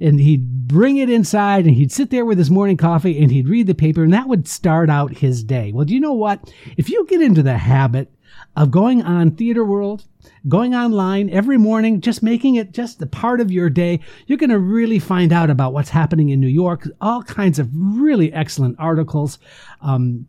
and 0.00 0.20
he'd 0.20 0.68
bring 0.68 0.98
it 0.98 1.10
inside 1.10 1.66
and 1.66 1.74
he'd 1.74 1.90
sit 1.90 2.10
there 2.10 2.24
with 2.24 2.38
his 2.38 2.48
morning 2.48 2.76
coffee 2.76 3.20
and 3.20 3.32
he'd 3.32 3.48
read 3.48 3.66
the 3.66 3.74
paper 3.74 4.04
and 4.04 4.12
that 4.12 4.28
would 4.28 4.46
start 4.46 4.88
out 4.88 5.16
his 5.16 5.42
day. 5.42 5.72
Well, 5.72 5.84
do 5.84 5.94
you 5.94 5.98
know 5.98 6.12
what? 6.12 6.52
If 6.76 6.88
you 6.88 7.04
get 7.06 7.22
into 7.22 7.42
the 7.42 7.58
habit 7.58 8.13
of 8.56 8.70
going 8.70 9.02
on 9.02 9.32
Theater 9.32 9.64
World, 9.64 10.04
going 10.48 10.74
online 10.74 11.30
every 11.30 11.58
morning, 11.58 12.00
just 12.00 12.22
making 12.22 12.54
it 12.54 12.72
just 12.72 13.02
a 13.02 13.06
part 13.06 13.40
of 13.40 13.50
your 13.50 13.70
day, 13.70 14.00
you're 14.26 14.38
going 14.38 14.50
to 14.50 14.58
really 14.58 14.98
find 14.98 15.32
out 15.32 15.50
about 15.50 15.72
what's 15.72 15.90
happening 15.90 16.28
in 16.30 16.40
New 16.40 16.46
York. 16.48 16.88
All 17.00 17.22
kinds 17.22 17.58
of 17.58 17.68
really 17.72 18.32
excellent 18.32 18.76
articles. 18.78 19.38
Um, 19.80 20.26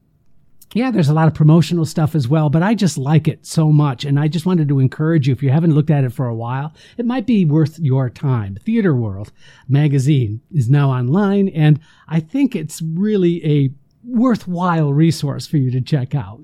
yeah, 0.74 0.92
there's 0.92 1.08
a 1.08 1.14
lot 1.14 1.28
of 1.28 1.34
promotional 1.34 1.86
stuff 1.86 2.16
as 2.16 2.28
well, 2.28 2.50
but 2.50 2.62
I 2.62 2.74
just 2.74 2.98
like 2.98 3.30
it 3.30 3.46
so 3.46 3.72
much. 3.72 4.04
And 4.04 4.20
I 4.20 4.28
just 4.28 4.46
wanted 4.46 4.68
to 4.68 4.80
encourage 4.80 5.28
you, 5.28 5.34
if 5.34 5.42
you 5.42 5.50
haven't 5.50 5.74
looked 5.74 5.90
at 5.90 6.04
it 6.04 6.12
for 6.12 6.28
a 6.28 6.36
while, 6.36 6.74
it 6.98 7.06
might 7.06 7.26
be 7.26 7.46
worth 7.46 7.80
your 7.80 8.10
time. 8.10 8.58
Theater 8.66 8.94
World 8.94 9.32
magazine 9.70 10.42
is 10.52 10.70
now 10.70 10.90
online, 10.90 11.48
and 11.50 11.80
I 12.10 12.20
think 12.20 12.56
it's 12.56 12.82
really 12.82 13.46
a 13.46 13.72
worthwhile 14.04 14.92
resource 14.92 15.48
for 15.48 15.58
you 15.58 15.72
to 15.72 15.82
check 15.82 16.14
out. 16.14 16.42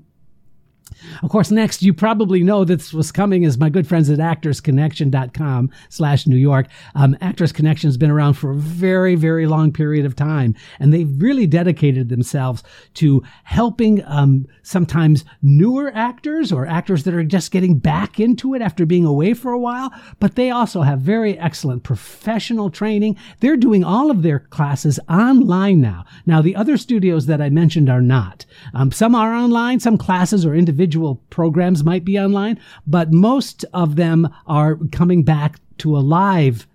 Of 1.22 1.30
course, 1.30 1.50
next, 1.50 1.82
you 1.82 1.94
probably 1.94 2.42
know 2.42 2.64
this 2.64 2.92
was 2.92 3.10
coming 3.10 3.44
is 3.44 3.58
my 3.58 3.70
good 3.70 3.86
friends 3.86 4.10
at 4.10 4.18
actorsconnection.com 4.18 5.70
slash 5.88 6.26
New 6.26 6.36
York. 6.36 6.66
Um, 6.94 7.16
Actors 7.20 7.52
Connection 7.52 7.88
has 7.88 7.96
been 7.96 8.10
around 8.10 8.34
for 8.34 8.50
a 8.50 8.56
very, 8.56 9.14
very 9.14 9.46
long 9.46 9.72
period 9.72 10.04
of 10.04 10.14
time, 10.14 10.54
and 10.78 10.92
they've 10.92 11.20
really 11.20 11.46
dedicated 11.46 12.08
themselves 12.08 12.62
to 12.94 13.22
helping 13.44 14.04
um, 14.06 14.46
sometimes 14.62 15.24
newer 15.42 15.90
actors 15.94 16.52
or 16.52 16.66
actors 16.66 17.04
that 17.04 17.14
are 17.14 17.24
just 17.24 17.50
getting 17.50 17.78
back 17.78 18.20
into 18.20 18.54
it 18.54 18.62
after 18.62 18.84
being 18.86 19.04
away 19.04 19.34
for 19.34 19.52
a 19.52 19.58
while, 19.58 19.92
but 20.20 20.34
they 20.34 20.50
also 20.50 20.82
have 20.82 21.00
very 21.00 21.38
excellent 21.38 21.82
professional 21.82 22.70
training. 22.70 23.16
They're 23.40 23.56
doing 23.56 23.84
all 23.84 24.10
of 24.10 24.22
their 24.22 24.40
classes 24.40 25.00
online 25.08 25.80
now. 25.80 26.04
Now, 26.26 26.42
the 26.42 26.56
other 26.56 26.76
studios 26.76 27.26
that 27.26 27.40
I 27.40 27.48
mentioned 27.48 27.88
are 27.88 28.02
not. 28.02 28.44
Um, 28.74 28.92
some 28.92 29.14
are 29.14 29.34
online, 29.34 29.80
some 29.80 29.98
classes 29.98 30.44
or 30.44 30.54
individual 30.54 30.81
individual 30.82 31.22
programs 31.30 31.84
might 31.84 32.04
be 32.04 32.18
online, 32.18 32.58
but 32.88 33.12
most 33.12 33.64
of 33.72 33.94
them 33.94 34.28
are 34.48 34.76
coming 34.90 35.22
back 35.22 35.60
to 35.78 35.96
a 35.96 36.00
live 36.00 36.66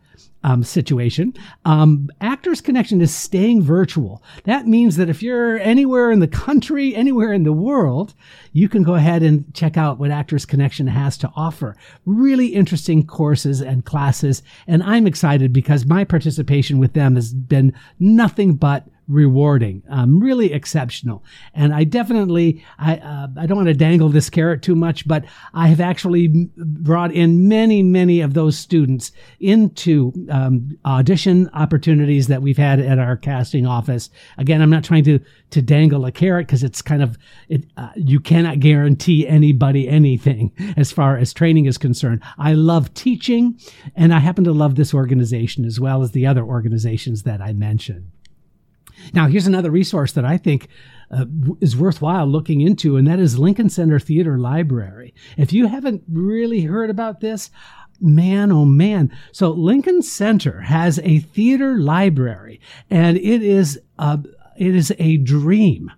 um, 0.43 0.63
situation. 0.63 1.33
Um, 1.65 2.09
Actors 2.21 2.61
Connection 2.61 3.01
is 3.01 3.13
staying 3.13 3.63
virtual. 3.63 4.23
That 4.45 4.65
means 4.65 4.95
that 4.95 5.09
if 5.09 5.21
you're 5.21 5.59
anywhere 5.59 6.09
in 6.09 6.19
the 6.21 6.27
country, 6.27 6.95
anywhere 6.95 7.33
in 7.33 7.43
the 7.43 7.51
world, 7.51 8.13
you 8.53 8.69
can 8.69 8.83
go 8.83 8.95
ahead 8.95 9.23
and 9.23 9.43
check 9.53 9.75
out 9.75 9.99
what 9.99 10.11
Actors 10.11 10.45
Connection 10.45 10.87
has 10.87 11.17
to 11.17 11.31
offer. 11.35 11.75
Really 12.05 12.47
interesting 12.47 13.05
courses 13.05 13.59
and 13.59 13.83
classes. 13.83 14.41
And 14.67 14.81
I'm 14.83 15.05
excited 15.05 15.51
because 15.51 15.85
my 15.85 16.05
participation 16.05 16.77
with 16.79 16.93
them 16.93 17.15
has 17.15 17.33
been 17.33 17.73
nothing 17.99 18.55
but 18.55 18.87
rewarding, 19.07 19.83
um, 19.89 20.19
really 20.19 20.51
exceptional. 20.51 21.23
And 21.53 21.73
I 21.73 21.83
definitely, 21.85 22.63
I, 22.77 22.97
uh, 22.97 23.27
I 23.37 23.45
don't 23.45 23.57
want 23.57 23.67
to 23.67 23.73
dangle 23.73 24.09
this 24.09 24.29
carrot 24.29 24.61
too 24.61 24.75
much, 24.75 25.07
but 25.07 25.23
I 25.53 25.67
have 25.69 25.79
actually 25.79 26.27
brought 26.57 27.13
in 27.13 27.47
many, 27.47 27.83
many 27.83 28.19
of 28.19 28.33
those 28.33 28.57
students 28.57 29.11
into 29.39 30.11
um, 30.29 30.77
audition 30.85 31.49
opportunities 31.53 32.27
that 32.27 32.41
we've 32.41 32.57
had 32.57 32.79
at 32.79 32.99
our 32.99 33.15
casting 33.15 33.65
office. 33.65 34.09
Again, 34.37 34.61
I'm 34.61 34.69
not 34.69 34.83
trying 34.83 35.05
to 35.05 35.19
to 35.49 35.61
dangle 35.61 36.05
a 36.05 36.11
carrot 36.11 36.47
because 36.47 36.63
it's 36.63 36.81
kind 36.81 37.01
of 37.01 37.17
it, 37.47 37.63
uh, 37.77 37.89
you 37.95 38.19
cannot 38.19 38.59
guarantee 38.59 39.27
anybody 39.27 39.87
anything 39.87 40.51
as 40.77 40.91
far 40.91 41.17
as 41.17 41.33
training 41.33 41.65
is 41.65 41.77
concerned. 41.77 42.21
I 42.37 42.53
love 42.53 42.93
teaching, 42.93 43.57
and 43.95 44.13
I 44.13 44.19
happen 44.19 44.43
to 44.43 44.51
love 44.51 44.75
this 44.75 44.93
organization 44.93 45.63
as 45.65 45.79
well 45.79 46.03
as 46.03 46.11
the 46.11 46.25
other 46.27 46.43
organizations 46.43 47.23
that 47.23 47.41
I 47.41 47.53
mentioned. 47.53 48.11
Now, 49.13 49.27
here's 49.27 49.47
another 49.47 49.71
resource 49.71 50.11
that 50.13 50.25
I 50.25 50.37
think 50.37 50.67
uh, 51.11 51.25
is 51.61 51.77
worthwhile 51.77 52.27
looking 52.27 52.61
into, 52.61 52.97
and 52.97 53.07
that 53.07 53.19
is 53.19 53.39
Lincoln 53.39 53.69
Center 53.69 53.99
Theater 53.99 54.37
Library. 54.37 55.13
If 55.37 55.53
you 55.53 55.67
haven't 55.67 56.03
really 56.11 56.61
heard 56.61 56.89
about 56.89 57.21
this, 57.21 57.49
man, 57.99 58.51
oh 58.51 58.65
man. 58.65 59.15
So 59.31 59.51
Lincoln 59.51 60.01
Center 60.01 60.61
has 60.61 60.99
a 60.99 61.19
theater 61.19 61.77
library, 61.77 62.59
and 62.89 63.17
it 63.17 63.41
is 63.41 63.79
a, 63.97 64.19
it 64.57 64.75
is 64.75 64.93
a 64.99 65.17
dream. 65.17 65.91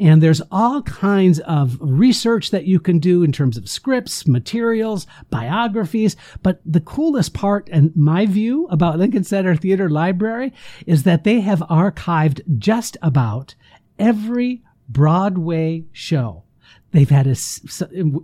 And 0.00 0.22
there's 0.22 0.42
all 0.52 0.82
kinds 0.82 1.40
of 1.40 1.76
research 1.80 2.50
that 2.52 2.66
you 2.66 2.78
can 2.78 3.00
do 3.00 3.24
in 3.24 3.32
terms 3.32 3.56
of 3.56 3.68
scripts, 3.68 4.28
materials, 4.28 5.06
biographies. 5.28 6.14
But 6.42 6.60
the 6.64 6.80
coolest 6.80 7.34
part, 7.34 7.68
and 7.72 7.94
my 7.96 8.24
view 8.26 8.68
about 8.70 8.98
Lincoln 8.98 9.24
Center 9.24 9.56
Theater 9.56 9.90
Library, 9.90 10.52
is 10.86 11.02
that 11.02 11.24
they 11.24 11.40
have 11.40 11.60
archived 11.60 12.42
just 12.58 12.96
about 13.02 13.56
every 13.98 14.62
Broadway 14.88 15.84
show. 15.92 16.44
They've 16.92 17.10
had 17.10 17.26
a 17.26 17.36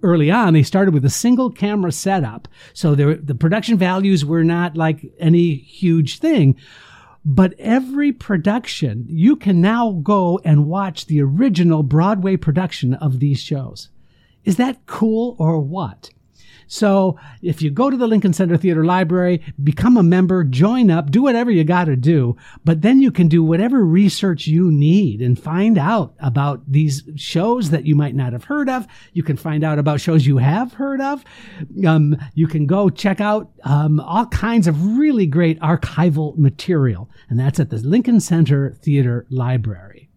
early 0.02 0.30
on. 0.30 0.54
They 0.54 0.62
started 0.62 0.94
with 0.94 1.04
a 1.04 1.10
single 1.10 1.50
camera 1.50 1.92
setup, 1.92 2.48
so 2.72 2.94
the 2.94 3.34
production 3.34 3.76
values 3.76 4.24
were 4.24 4.44
not 4.44 4.74
like 4.76 5.04
any 5.18 5.56
huge 5.56 6.18
thing. 6.18 6.56
But 7.24 7.54
every 7.58 8.12
production, 8.12 9.06
you 9.08 9.36
can 9.36 9.60
now 9.60 9.92
go 9.92 10.40
and 10.44 10.66
watch 10.66 11.06
the 11.06 11.22
original 11.22 11.82
Broadway 11.82 12.36
production 12.36 12.92
of 12.94 13.18
these 13.18 13.40
shows. 13.40 13.88
Is 14.44 14.56
that 14.56 14.84
cool 14.84 15.34
or 15.38 15.58
what? 15.58 16.10
So 16.66 17.18
if 17.42 17.62
you 17.62 17.70
go 17.70 17.90
to 17.90 17.96
the 17.96 18.06
Lincoln 18.06 18.32
Center 18.32 18.56
Theater 18.56 18.84
Library, 18.84 19.42
become 19.62 19.96
a 19.96 20.02
member, 20.02 20.44
join 20.44 20.90
up, 20.90 21.10
do 21.10 21.22
whatever 21.22 21.50
you 21.50 21.64
got 21.64 21.84
to 21.84 21.96
do, 21.96 22.36
but 22.64 22.82
then 22.82 23.00
you 23.00 23.10
can 23.10 23.28
do 23.28 23.42
whatever 23.42 23.84
research 23.84 24.46
you 24.46 24.70
need 24.70 25.20
and 25.20 25.38
find 25.38 25.78
out 25.78 26.14
about 26.18 26.62
these 26.70 27.02
shows 27.16 27.70
that 27.70 27.86
you 27.86 27.94
might 27.94 28.14
not 28.14 28.32
have 28.32 28.44
heard 28.44 28.68
of. 28.68 28.86
You 29.12 29.22
can 29.22 29.36
find 29.36 29.64
out 29.64 29.78
about 29.78 30.00
shows 30.00 30.26
you 30.26 30.38
have 30.38 30.72
heard 30.72 31.00
of. 31.00 31.24
Um, 31.86 32.16
you 32.34 32.46
can 32.46 32.66
go 32.66 32.88
check 32.90 33.20
out 33.20 33.50
um, 33.64 34.00
all 34.00 34.26
kinds 34.26 34.66
of 34.66 34.96
really 34.98 35.26
great 35.26 35.60
archival 35.60 36.36
material, 36.36 37.10
and 37.28 37.38
that's 37.38 37.60
at 37.60 37.70
the 37.70 37.76
Lincoln 37.78 38.20
Center 38.20 38.76
Theater 38.82 39.26
Library. 39.30 40.08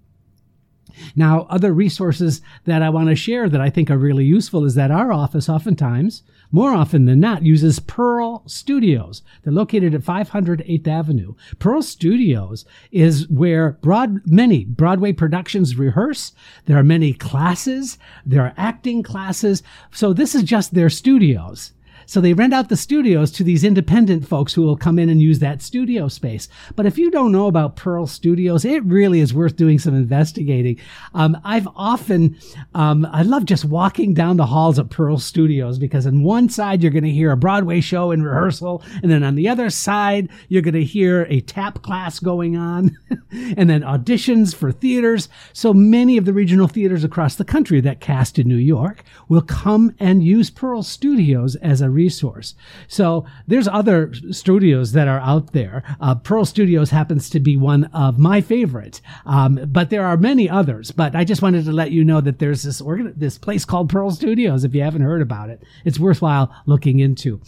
Now, 1.16 1.48
other 1.50 1.74
resources 1.74 2.42
that 2.66 2.82
I 2.82 2.90
want 2.90 3.10
to 3.10 3.16
share 3.16 3.50
that 3.50 3.62
I 3.62 3.70
think 3.70 3.90
are 3.90 3.98
really 3.98 4.26
useful 4.26 4.66
is 4.66 4.76
that 4.76 4.92
our 4.92 5.12
office 5.12 5.50
oftentimes 5.50 6.24
more 6.52 6.72
often 6.72 7.06
than 7.06 7.20
not, 7.20 7.44
uses 7.44 7.80
Pearl 7.80 8.44
Studios. 8.48 9.22
They're 9.44 9.54
located 9.54 9.94
at 9.94 10.04
500 10.04 10.64
8th 10.68 10.88
Avenue. 10.88 11.34
Pearl 11.60 11.82
Studios 11.82 12.66
is 12.92 13.28
where 13.30 13.74
broad, 13.82 14.22
many 14.26 14.64
Broadway 14.64 15.14
productions 15.14 15.76
rehearse. 15.76 16.32
There 16.66 16.78
are 16.78 16.84
many 16.84 17.14
classes. 17.14 17.98
There 18.26 18.44
are 18.44 18.54
acting 18.58 19.04
classes. 19.04 19.64
So 19.92 20.14
this 20.14 20.36
is 20.36 20.44
just 20.44 20.74
their 20.74 20.90
studios. 20.90 21.74
So 22.08 22.22
they 22.22 22.34
rent 22.34 22.54
out 22.54 22.70
the 22.70 22.78
studios 22.78 23.32
to 23.34 23.44
these 23.44 23.66
independent 23.66 24.26
folks 24.26 24.54
who 24.54 24.62
will 24.62 24.78
come 24.78 24.98
in 24.98 25.10
and 25.10 25.22
use 25.22 25.40
that 25.40 25.62
studio 25.62 26.08
space. 26.08 26.48
But 26.78 26.86
if 26.86 26.98
you 26.98 27.12
don't 27.12 27.34
know 27.34 27.48
about 27.48 27.76
Pearl 27.76 28.08
Studios, 28.08 28.64
it 28.64 28.82
really 28.86 29.20
is 29.20 29.34
worth 29.34 29.58
doing 29.58 29.78
some 29.78 29.94
investigating. 29.94 30.80
Um, 31.14 31.38
I've 31.44 31.68
often, 31.76 32.38
um, 32.74 33.06
I 33.12 33.24
love 33.24 33.44
just 33.44 33.66
walking 33.66 34.14
down 34.14 34.38
the 34.38 34.46
halls 34.46 34.80
of 34.80 34.90
Pearl 34.90 35.18
Studios 35.18 35.78
because 35.78 36.08
on 36.08 36.24
one 36.24 36.48
side 36.48 36.82
you're 36.82 36.94
going 36.94 37.04
to 37.04 37.12
hear 37.12 37.32
a 37.32 37.38
Broadway 37.38 37.82
show 37.82 38.12
in 38.12 38.24
rehearsal, 38.24 38.82
and 39.04 39.12
then 39.12 39.24
on 39.24 39.36
the 39.36 39.50
other 39.50 39.70
side 39.70 40.30
you're 40.48 40.62
going 40.62 40.76
to 40.76 40.86
hear 40.86 41.28
a 41.30 41.42
tap 41.42 41.82
class 41.82 42.22
going 42.22 42.56
on, 42.56 42.98
and 43.58 43.70
then 43.70 43.82
auditions 43.82 44.56
for 44.56 44.72
theaters. 44.72 45.28
So 45.52 45.74
many 45.74 46.16
of 46.16 46.24
the 46.24 46.32
regional 46.34 46.70
theaters 46.70 47.04
across 47.04 47.36
the 47.36 47.44
country 47.44 47.82
that 47.82 48.00
cast 48.00 48.40
in 48.40 48.48
New 48.48 48.56
York 48.56 49.04
will 49.28 49.42
come 49.42 49.94
and 50.00 50.24
use 50.24 50.50
Pearl 50.50 50.84
Studios 50.84 51.58
as 51.58 51.82
a 51.82 51.97
resource. 51.98 52.56
So 52.88 53.26
there's 53.48 53.68
other 53.68 54.14
studios 54.32 54.92
that 54.94 55.08
are 55.08 55.20
out 55.20 55.52
there. 55.52 55.84
Uh, 56.00 56.16
Pearl 56.16 56.46
Studios 56.46 56.92
happens 56.92 57.30
to 57.32 57.40
be 57.40 57.58
one 57.58 57.86
of 57.86 58.18
my 58.20 58.40
favorites, 58.40 59.02
um, 59.26 59.60
but 59.68 59.90
there 59.90 60.06
are 60.06 60.16
many 60.18 60.50
others. 60.50 60.92
But 60.92 61.16
I 61.16 61.24
just 61.24 61.42
wanted 61.42 61.66
to 61.66 61.72
let 61.72 61.92
you 61.92 62.06
know 62.06 62.22
that 62.22 62.40
there's 62.40 62.64
this 62.64 62.80
organ- 62.80 63.14
this 63.18 63.38
place 63.38 63.66
called 63.66 63.90
Pearl 63.90 64.12
Studios. 64.12 64.64
If 64.64 64.76
you 64.76 64.84
haven't 64.84 65.02
heard 65.02 65.22
about 65.22 65.50
it, 65.50 65.64
it's 65.84 66.00
worthwhile 66.00 66.54
looking 66.66 67.00
into. 67.00 67.42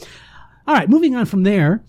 All 0.67 0.75
right, 0.75 0.89
moving 0.89 1.15
on 1.15 1.25
from 1.25 1.43
there. 1.43 1.83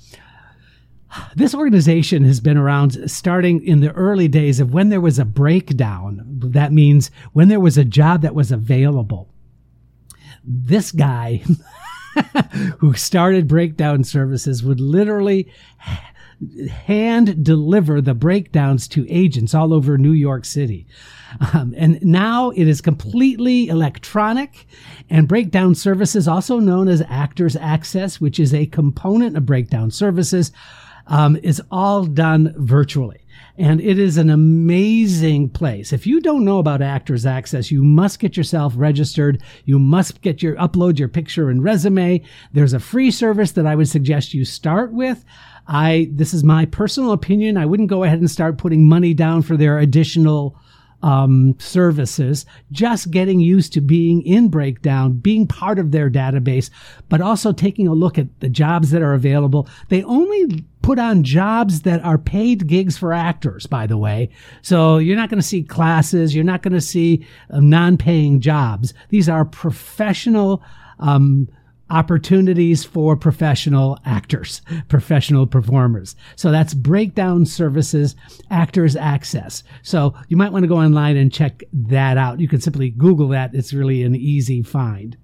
This 1.35 1.55
organization 1.55 2.25
has 2.25 2.41
been 2.41 2.57
around 2.57 3.11
starting 3.11 3.65
in 3.67 3.81
the 3.81 3.93
early 3.93 4.29
days 4.29 4.61
of 4.61 4.73
when 4.73 4.91
there 4.91 5.01
was 5.01 5.19
a 5.19 5.25
breakdown. 5.25 6.23
That 6.25 6.73
means 6.73 7.11
when 7.33 7.49
there 7.49 7.61
was 7.61 7.77
a 7.77 7.85
job 7.85 8.23
that 8.23 8.35
was 8.35 8.53
available. 8.53 9.29
This 10.45 10.93
guy 10.93 11.43
who 12.79 12.95
started 12.95 13.49
breakdown 13.49 14.05
services 14.05 14.63
would 14.63 14.81
literally 14.81 15.53
hand 16.71 17.45
deliver 17.45 18.01
the 18.01 18.15
breakdowns 18.15 18.89
to 18.89 19.09
agents 19.11 19.55
all 19.55 19.75
over 19.75 19.99
New 19.99 20.13
York 20.13 20.45
City. 20.45 20.87
Um, 21.53 21.75
and 21.77 22.03
now 22.03 22.51
it 22.51 22.67
is 22.67 22.81
completely 22.81 23.69
electronic. 23.69 24.67
And 25.11 25.29
breakdown 25.29 25.75
services, 25.75 26.27
also 26.27 26.59
known 26.59 26.89
as 26.89 27.03
Actors 27.09 27.57
Access, 27.57 28.21
which 28.21 28.41
is 28.41 28.55
a 28.55 28.67
component 28.67 29.37
of 29.37 29.47
breakdown 29.47 29.91
services, 29.91 30.51
um, 31.07 31.37
is 31.43 31.61
all 31.71 32.05
done 32.05 32.55
virtually. 32.57 33.20
And 33.61 33.79
it 33.83 33.99
is 33.99 34.17
an 34.17 34.31
amazing 34.31 35.51
place. 35.51 35.93
If 35.93 36.07
you 36.07 36.23
don't 36.23 36.47
know 36.47 36.61
about 36.61 36.81
Actors 36.81 37.27
Access, 37.27 37.71
you 37.71 37.85
must 37.85 38.19
get 38.19 38.35
yourself 38.35 38.73
registered. 38.75 39.43
You 39.67 39.79
must 39.79 40.23
get 40.23 40.43
your 40.43 40.57
upload 40.57 40.99
your 40.99 41.09
picture 41.09 41.51
and 41.51 41.63
resume. 41.63 42.23
There's 42.55 42.73
a 42.73 42.81
free 42.81 43.11
service 43.11 43.53
that 43.53 43.67
I 43.67 43.75
would 43.75 43.91
suggest 43.91 44.33
you 44.33 44.47
start 44.47 44.95
with. 44.95 45.27
I 45.67 46.09
this 46.11 46.33
is 46.33 46.43
my 46.43 46.65
personal 46.65 47.13
opinion. 47.13 47.59
I 47.59 47.67
wouldn't 47.67 47.91
go 47.91 48.03
ahead 48.03 48.19
and 48.19 48.31
start 48.31 48.57
putting 48.57 48.89
money 48.89 49.13
down 49.13 49.43
for 49.43 49.59
their 49.59 49.79
additional 49.79 50.57
um, 51.03 51.55
services, 51.59 52.47
just 52.73 53.11
getting 53.11 53.41
used 53.41 53.73
to 53.73 53.81
being 53.81 54.23
in 54.23 54.49
breakdown, 54.49 55.13
being 55.13 55.47
part 55.47 55.79
of 55.79 55.91
their 55.91 56.11
database, 56.11 56.71
but 57.09 57.21
also 57.21 57.53
taking 57.53 57.89
a 57.89 57.95
look 57.95 58.19
at 58.19 58.41
the 58.41 58.49
jobs 58.49 58.91
that 58.91 59.03
are 59.03 59.15
available. 59.15 59.69
They 59.89 60.03
only 60.05 60.65
put 60.83 60.99
on 60.99 61.23
jobs 61.23 61.83
that 61.83 62.03
are 62.05 62.19
paid 62.19 62.67
gigs 62.67 62.97
for 62.97 63.13
actors, 63.13 63.67
by 63.67 63.87
the 63.87 63.99
way. 63.99 64.31
So 64.63 64.99
you're 64.99 65.17
not 65.17 65.31
going 65.31 65.41
to 65.41 65.47
see 65.47 65.63
classes. 65.63 66.35
You're 66.35 66.45
not 66.45 66.63
going 66.63 66.75
to 66.75 66.81
see 66.81 67.27
uh, 67.51 67.61
non-paying 67.61 68.41
jobs. 68.41 68.95
These 69.09 69.29
are 69.29 69.45
professional, 69.45 70.63
um, 70.99 71.49
opportunities 71.91 72.85
for 72.85 73.17
professional 73.17 73.99
actors, 74.05 74.63
professional 74.89 75.47
performers. 75.47 76.17
So 76.37 76.51
that's 76.51 76.75
breakdown 76.75 77.47
services, 77.47 78.17
actors 78.51 78.97
access. 78.97 79.63
So 79.83 80.15
you 80.29 80.37
might 80.37 80.53
want 80.53 80.63
to 80.63 80.69
go 80.69 80.79
online 80.79 81.17
and 81.17 81.33
check 81.33 81.63
that 81.73 82.17
out. 82.17 82.41
You 82.41 82.49
can 82.49 82.61
simply 82.61 82.91
Google 82.91 83.29
that. 83.29 83.55
It's 83.55 83.73
really 83.73 84.03
an 84.03 84.15
easy 84.15 84.63
find. 84.63 85.17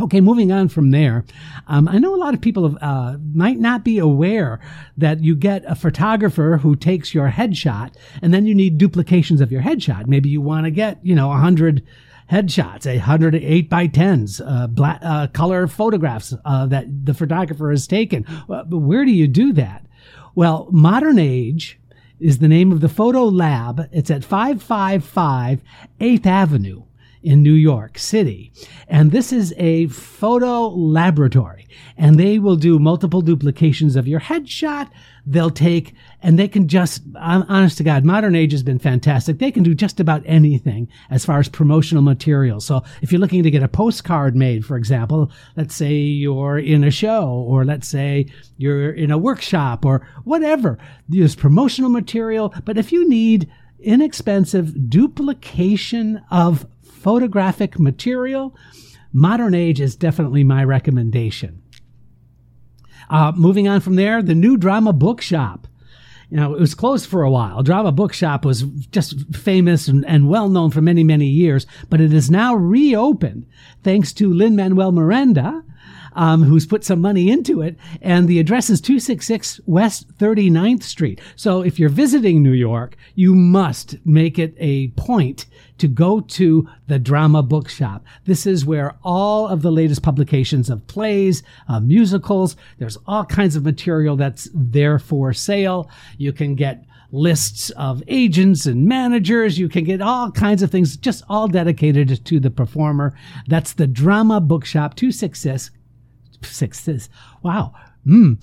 Okay, 0.00 0.20
moving 0.20 0.52
on 0.52 0.68
from 0.68 0.92
there, 0.92 1.24
um, 1.66 1.88
I 1.88 1.98
know 1.98 2.14
a 2.14 2.16
lot 2.16 2.32
of 2.32 2.40
people 2.40 2.78
uh, 2.80 3.16
might 3.34 3.58
not 3.58 3.82
be 3.82 3.98
aware 3.98 4.60
that 4.96 5.24
you 5.24 5.34
get 5.34 5.64
a 5.66 5.74
photographer 5.74 6.58
who 6.62 6.76
takes 6.76 7.12
your 7.12 7.28
headshot, 7.28 7.96
and 8.22 8.32
then 8.32 8.46
you 8.46 8.54
need 8.54 8.78
duplications 8.78 9.40
of 9.40 9.50
your 9.50 9.62
headshot. 9.62 10.06
Maybe 10.06 10.28
you 10.28 10.40
want 10.40 10.66
to 10.66 10.70
get, 10.70 11.04
you 11.04 11.16
know, 11.16 11.32
a 11.32 11.38
hundred 11.38 11.84
headshots, 12.30 12.86
a 12.86 12.98
hundred 12.98 13.34
eight 13.34 13.68
by 13.68 13.86
tens, 13.86 14.40
uh, 14.40 14.66
black 14.68 15.00
uh, 15.02 15.26
color 15.28 15.66
photographs 15.66 16.32
uh, 16.44 16.66
that 16.66 16.86
the 17.04 17.14
photographer 17.14 17.70
has 17.70 17.86
taken. 17.86 18.24
But 18.48 18.70
where 18.70 19.04
do 19.04 19.10
you 19.10 19.26
do 19.26 19.52
that? 19.54 19.86
Well, 20.34 20.68
Modern 20.70 21.18
Age 21.18 21.80
is 22.20 22.38
the 22.38 22.48
name 22.48 22.70
of 22.70 22.80
the 22.80 22.88
photo 22.88 23.24
lab. 23.24 23.88
It's 23.92 24.10
at 24.10 24.24
555 24.24 25.62
8th 26.00 26.26
Avenue 26.26 26.82
in 27.22 27.42
New 27.42 27.52
York 27.52 27.98
City. 27.98 28.52
And 28.88 29.12
this 29.12 29.32
is 29.32 29.54
a 29.56 29.86
photo 29.88 30.68
laboratory. 30.68 31.66
And 31.96 32.18
they 32.18 32.38
will 32.38 32.56
do 32.56 32.78
multiple 32.78 33.20
duplications 33.20 33.94
of 33.94 34.08
your 34.08 34.20
headshot. 34.20 34.90
They'll 35.26 35.50
take, 35.50 35.94
and 36.22 36.38
they 36.38 36.48
can 36.48 36.66
just, 36.66 37.02
honest 37.14 37.76
to 37.76 37.84
God, 37.84 38.04
modern 38.04 38.34
age 38.34 38.52
has 38.52 38.62
been 38.62 38.78
fantastic. 38.78 39.38
They 39.38 39.52
can 39.52 39.62
do 39.62 39.74
just 39.74 40.00
about 40.00 40.22
anything 40.24 40.88
as 41.10 41.24
far 41.26 41.38
as 41.38 41.48
promotional 41.48 42.02
material. 42.02 42.58
So 42.58 42.82
if 43.02 43.12
you're 43.12 43.20
looking 43.20 43.42
to 43.42 43.50
get 43.50 43.62
a 43.62 43.68
postcard 43.68 44.34
made, 44.34 44.64
for 44.64 44.76
example, 44.76 45.30
let's 45.56 45.74
say 45.74 45.92
you're 45.92 46.58
in 46.58 46.84
a 46.84 46.90
show, 46.90 47.28
or 47.28 47.64
let's 47.66 47.86
say 47.86 48.26
you're 48.56 48.92
in 48.92 49.10
a 49.10 49.18
workshop, 49.18 49.84
or 49.84 50.06
whatever, 50.24 50.78
there's 51.08 51.36
promotional 51.36 51.90
material. 51.90 52.54
But 52.64 52.78
if 52.78 52.92
you 52.92 53.08
need 53.08 53.50
inexpensive 53.78 54.90
duplication 54.90 56.22
of 56.30 56.66
photographic 57.00 57.78
material, 57.78 58.54
Modern 59.12 59.54
Age 59.54 59.80
is 59.80 59.96
definitely 59.96 60.44
my 60.44 60.62
recommendation. 60.62 61.62
Uh, 63.08 63.32
moving 63.34 63.66
on 63.66 63.80
from 63.80 63.96
there, 63.96 64.22
the 64.22 64.34
new 64.34 64.56
drama 64.56 64.92
bookshop. 64.92 65.66
You 66.30 66.36
know, 66.36 66.54
it 66.54 66.60
was 66.60 66.74
closed 66.74 67.06
for 67.06 67.22
a 67.22 67.30
while. 67.30 67.64
Drama 67.64 67.90
Bookshop 67.90 68.44
was 68.44 68.62
just 68.92 69.34
famous 69.34 69.88
and, 69.88 70.06
and 70.06 70.28
well 70.28 70.48
known 70.48 70.70
for 70.70 70.80
many, 70.80 71.02
many 71.02 71.26
years, 71.26 71.66
but 71.88 72.00
it 72.00 72.12
is 72.12 72.30
now 72.30 72.54
reopened 72.54 73.46
thanks 73.82 74.12
to 74.12 74.32
Lin 74.32 74.54
Manuel 74.54 74.92
Miranda, 74.92 75.64
um, 76.14 76.42
who's 76.42 76.66
put 76.66 76.84
some 76.84 77.00
money 77.00 77.30
into 77.30 77.62
it. 77.62 77.76
And 78.00 78.28
the 78.28 78.38
address 78.38 78.70
is 78.70 78.80
266 78.80 79.60
West 79.66 80.08
39th 80.18 80.82
Street. 80.82 81.20
So 81.36 81.62
if 81.62 81.78
you're 81.78 81.88
visiting 81.88 82.42
New 82.42 82.52
York, 82.52 82.96
you 83.14 83.34
must 83.34 83.96
make 84.04 84.38
it 84.38 84.54
a 84.58 84.88
point 84.88 85.46
to 85.78 85.88
go 85.88 86.20
to 86.20 86.68
the 86.88 86.98
Drama 86.98 87.42
Bookshop. 87.42 88.04
This 88.26 88.46
is 88.46 88.66
where 88.66 88.96
all 89.02 89.48
of 89.48 89.62
the 89.62 89.72
latest 89.72 90.02
publications 90.02 90.68
of 90.68 90.86
plays, 90.86 91.42
uh, 91.68 91.80
musicals, 91.80 92.54
there's 92.78 92.98
all 93.06 93.24
kinds 93.24 93.56
of 93.56 93.64
material 93.64 94.16
that's 94.16 94.48
there 94.52 94.98
for 94.98 95.32
sale. 95.32 95.90
You 96.18 96.32
can 96.32 96.54
get 96.54 96.84
lists 97.12 97.70
of 97.70 98.02
agents 98.08 98.66
and 98.66 98.86
managers. 98.86 99.58
You 99.58 99.68
can 99.68 99.84
get 99.84 100.00
all 100.00 100.30
kinds 100.30 100.62
of 100.62 100.70
things, 100.70 100.96
just 100.96 101.24
all 101.28 101.48
dedicated 101.48 102.24
to 102.24 102.40
the 102.40 102.50
performer. 102.50 103.16
That's 103.48 103.72
the 103.72 103.86
Drama 103.86 104.40
Bookshop, 104.40 104.96
266 104.96 105.70
six. 106.42 107.08
Wow. 107.42 107.74
Mm. 108.06 108.42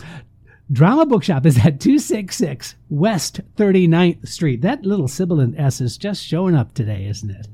Drama 0.71 1.05
Bookshop 1.05 1.45
is 1.45 1.57
at 1.59 1.79
266 1.79 2.75
West 2.89 3.39
39th 3.55 4.27
Street. 4.27 4.61
That 4.61 4.83
little 4.85 5.07
sibilant 5.07 5.57
S 5.57 5.79
is 5.79 5.97
just 5.97 6.23
showing 6.25 6.55
up 6.55 6.73
today, 6.73 7.05
isn't 7.05 7.31
it? 7.31 7.47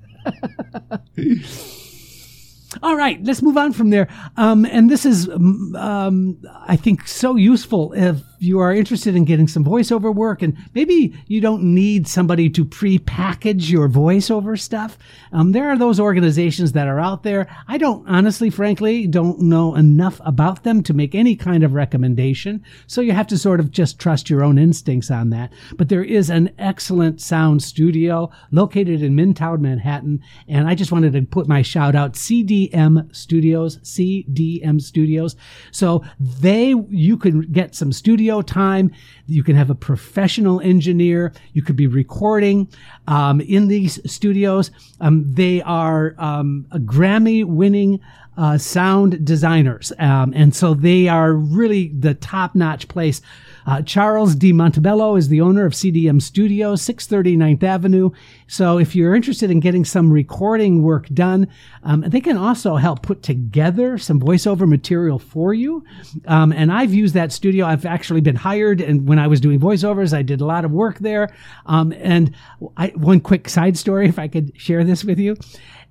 All 2.81 2.95
right, 2.95 3.23
let's 3.23 3.43
move 3.43 3.57
on 3.57 3.71
from 3.71 3.91
there. 3.91 4.07
Um, 4.35 4.65
and 4.65 4.89
this 4.89 5.05
is, 5.05 5.29
um, 5.29 6.41
I 6.65 6.75
think, 6.75 7.07
so 7.07 7.35
useful 7.35 7.93
if 7.93 8.19
you 8.43 8.59
are 8.59 8.73
interested 8.73 9.15
in 9.15 9.23
getting 9.23 9.47
some 9.47 9.63
voiceover 9.63 10.13
work, 10.13 10.41
and 10.41 10.57
maybe 10.73 11.15
you 11.27 11.39
don't 11.39 11.63
need 11.63 12.07
somebody 12.07 12.49
to 12.49 12.65
pre-package 12.65 13.71
your 13.71 13.87
voiceover 13.87 14.59
stuff. 14.59 14.97
Um, 15.31 15.53
there 15.53 15.69
are 15.69 15.77
those 15.77 15.99
organizations 15.99 16.73
that 16.73 16.87
are 16.87 16.99
out 16.99 17.23
there. 17.23 17.47
I 17.67 17.77
don't 17.77 18.07
honestly, 18.07 18.49
frankly, 18.49 19.07
don't 19.07 19.39
know 19.39 19.75
enough 19.75 20.19
about 20.25 20.63
them 20.63 20.83
to 20.83 20.93
make 20.93 21.15
any 21.15 21.35
kind 21.37 21.63
of 21.63 21.73
recommendation. 21.73 22.63
So 22.85 22.99
you 22.99 23.13
have 23.13 23.27
to 23.27 23.37
sort 23.37 23.61
of 23.61 23.71
just 23.71 23.97
trust 23.97 24.29
your 24.29 24.43
own 24.43 24.57
instincts 24.57 25.09
on 25.09 25.29
that. 25.29 25.53
But 25.77 25.87
there 25.87 26.03
is 26.03 26.29
an 26.29 26.53
excellent 26.57 27.21
sound 27.21 27.63
studio 27.63 28.29
located 28.51 29.01
in 29.01 29.15
Midtown 29.15 29.61
Manhattan, 29.61 30.21
and 30.49 30.67
I 30.67 30.75
just 30.75 30.91
wanted 30.91 31.13
to 31.13 31.21
put 31.21 31.47
my 31.47 31.61
shout 31.61 31.95
out 31.95 32.13
CDM 32.13 33.15
Studios, 33.15 33.77
CDM 33.77 34.81
Studios. 34.81 35.37
So 35.71 36.03
they, 36.19 36.73
you 36.89 37.17
can 37.17 37.41
get 37.51 37.73
some 37.73 37.93
studio 37.93 38.32
studio 38.33 38.41
time. 38.41 38.91
You 39.27 39.43
can 39.43 39.55
have 39.55 39.69
a 39.69 39.75
professional 39.75 40.59
engineer. 40.61 41.33
You 41.53 41.61
could 41.61 41.75
be 41.75 41.87
recording 41.87 42.67
um, 43.07 43.41
in 43.41 43.67
these 43.67 43.99
studios. 44.11 44.71
Um, 44.99 45.31
they 45.33 45.61
are 45.61 46.15
um, 46.17 46.65
a 46.71 46.79
Grammy 46.79 47.45
winning 47.45 47.99
uh, 48.37 48.57
sound 48.57 49.25
designers. 49.25 49.91
Um, 49.99 50.33
and 50.35 50.55
so 50.55 50.73
they 50.73 51.07
are 51.07 51.33
really 51.33 51.89
the 51.89 52.13
top 52.13 52.55
notch 52.55 52.87
place. 52.87 53.21
Uh, 53.65 53.81
Charles 53.81 54.35
de 54.35 54.51
Montebello 54.51 55.15
is 55.15 55.29
the 55.29 55.41
owner 55.41 55.65
of 55.65 55.73
CDM 55.73 56.21
Studios, 56.21 56.81
630 56.81 57.37
9th 57.37 57.63
Avenue. 57.63 58.09
So 58.47 58.77
if 58.77 58.95
you're 58.95 59.15
interested 59.15 59.49
in 59.49 59.59
getting 59.59 59.85
some 59.85 60.11
recording 60.11 60.83
work 60.83 61.07
done, 61.09 61.47
um, 61.83 62.01
they 62.01 62.19
can 62.19 62.37
also 62.37 62.75
help 62.75 63.01
put 63.03 63.23
together 63.23 63.97
some 63.97 64.19
voiceover 64.19 64.67
material 64.67 65.19
for 65.19 65.53
you. 65.53 65.83
Um, 66.27 66.51
and 66.51 66.71
I've 66.71 66.93
used 66.93 67.13
that 67.13 67.31
studio. 67.31 67.65
I've 67.65 67.85
actually 67.85 68.21
been 68.21 68.35
hired, 68.35 68.81
and 68.81 69.07
when 69.07 69.19
I 69.19 69.27
was 69.27 69.39
doing 69.39 69.59
voiceovers, 69.59 70.13
I 70.13 70.21
did 70.21 70.41
a 70.41 70.45
lot 70.45 70.65
of 70.65 70.71
work 70.71 70.99
there. 70.99 71.33
Um, 71.65 71.93
and 71.93 72.35
I, 72.77 72.87
one 72.95 73.21
quick 73.21 73.47
side 73.47 73.77
story, 73.77 74.07
if 74.09 74.19
I 74.19 74.27
could 74.27 74.51
share 74.59 74.83
this 74.83 75.03
with 75.03 75.19
you, 75.19 75.37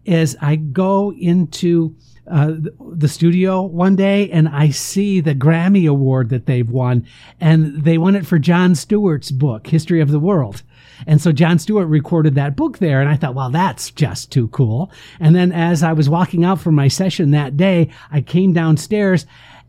is 0.05 0.37
I 0.41 0.57
go 0.57 1.13
into 1.13 1.97
uh, 2.31 2.53
the 2.93 3.09
studio 3.09 3.63
one 3.63 3.97
day 3.97 4.31
and 4.31 4.49
I 4.49 4.71
see 4.71 5.21
the 5.21 5.35
Grammy 5.35 5.89
Award 5.89 6.29
that 6.31 6.47
they've 6.47 6.69
won, 6.69 7.07
and 7.41 7.83
they 7.85 7.99
won 7.99 8.15
it 8.15 8.27
for 8.27 8.39
Jon 8.39 8.75
Stewart's 8.75 9.31
book, 9.31 9.67
History 9.67 10.01
of 10.01 10.11
the 10.11 10.21
World. 10.21 10.63
And 11.07 11.21
so 11.21 11.33
Jon 11.33 11.59
Stewart 11.59 11.89
recorded 11.89 12.37
that 12.37 12.55
book 12.55 12.79
there, 12.79 13.01
and 13.01 13.11
I 13.11 13.17
thought, 13.17 13.35
well, 13.35 13.51
that's 13.51 13.91
just 13.91 14.31
too 14.31 14.49
cool. 14.49 14.93
And 15.19 15.35
then 15.35 15.51
as 15.51 15.83
I 15.83 15.93
was 15.93 16.09
walking 16.09 16.45
out 16.45 16.61
from 16.61 16.77
my 16.77 16.89
session 16.89 17.33
that 17.33 17.57
day, 17.57 17.91
I 18.11 18.21
came 18.21 18.53
downstairs, 18.53 19.27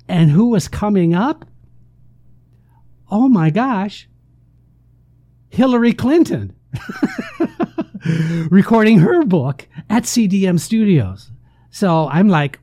and 0.08 0.30
who 0.30 0.50
was 0.50 0.68
coming 0.68 1.16
up? 1.16 1.46
Oh 3.10 3.30
my 3.30 3.50
gosh, 3.50 4.08
Hillary 5.50 5.94
Clinton. 5.94 6.56
recording 8.50 9.00
her 9.00 9.24
book 9.24 9.68
at 9.90 10.04
CDM 10.04 10.60
Studios. 10.60 11.32
So 11.70 12.08
I'm 12.10 12.28
like, 12.28 12.60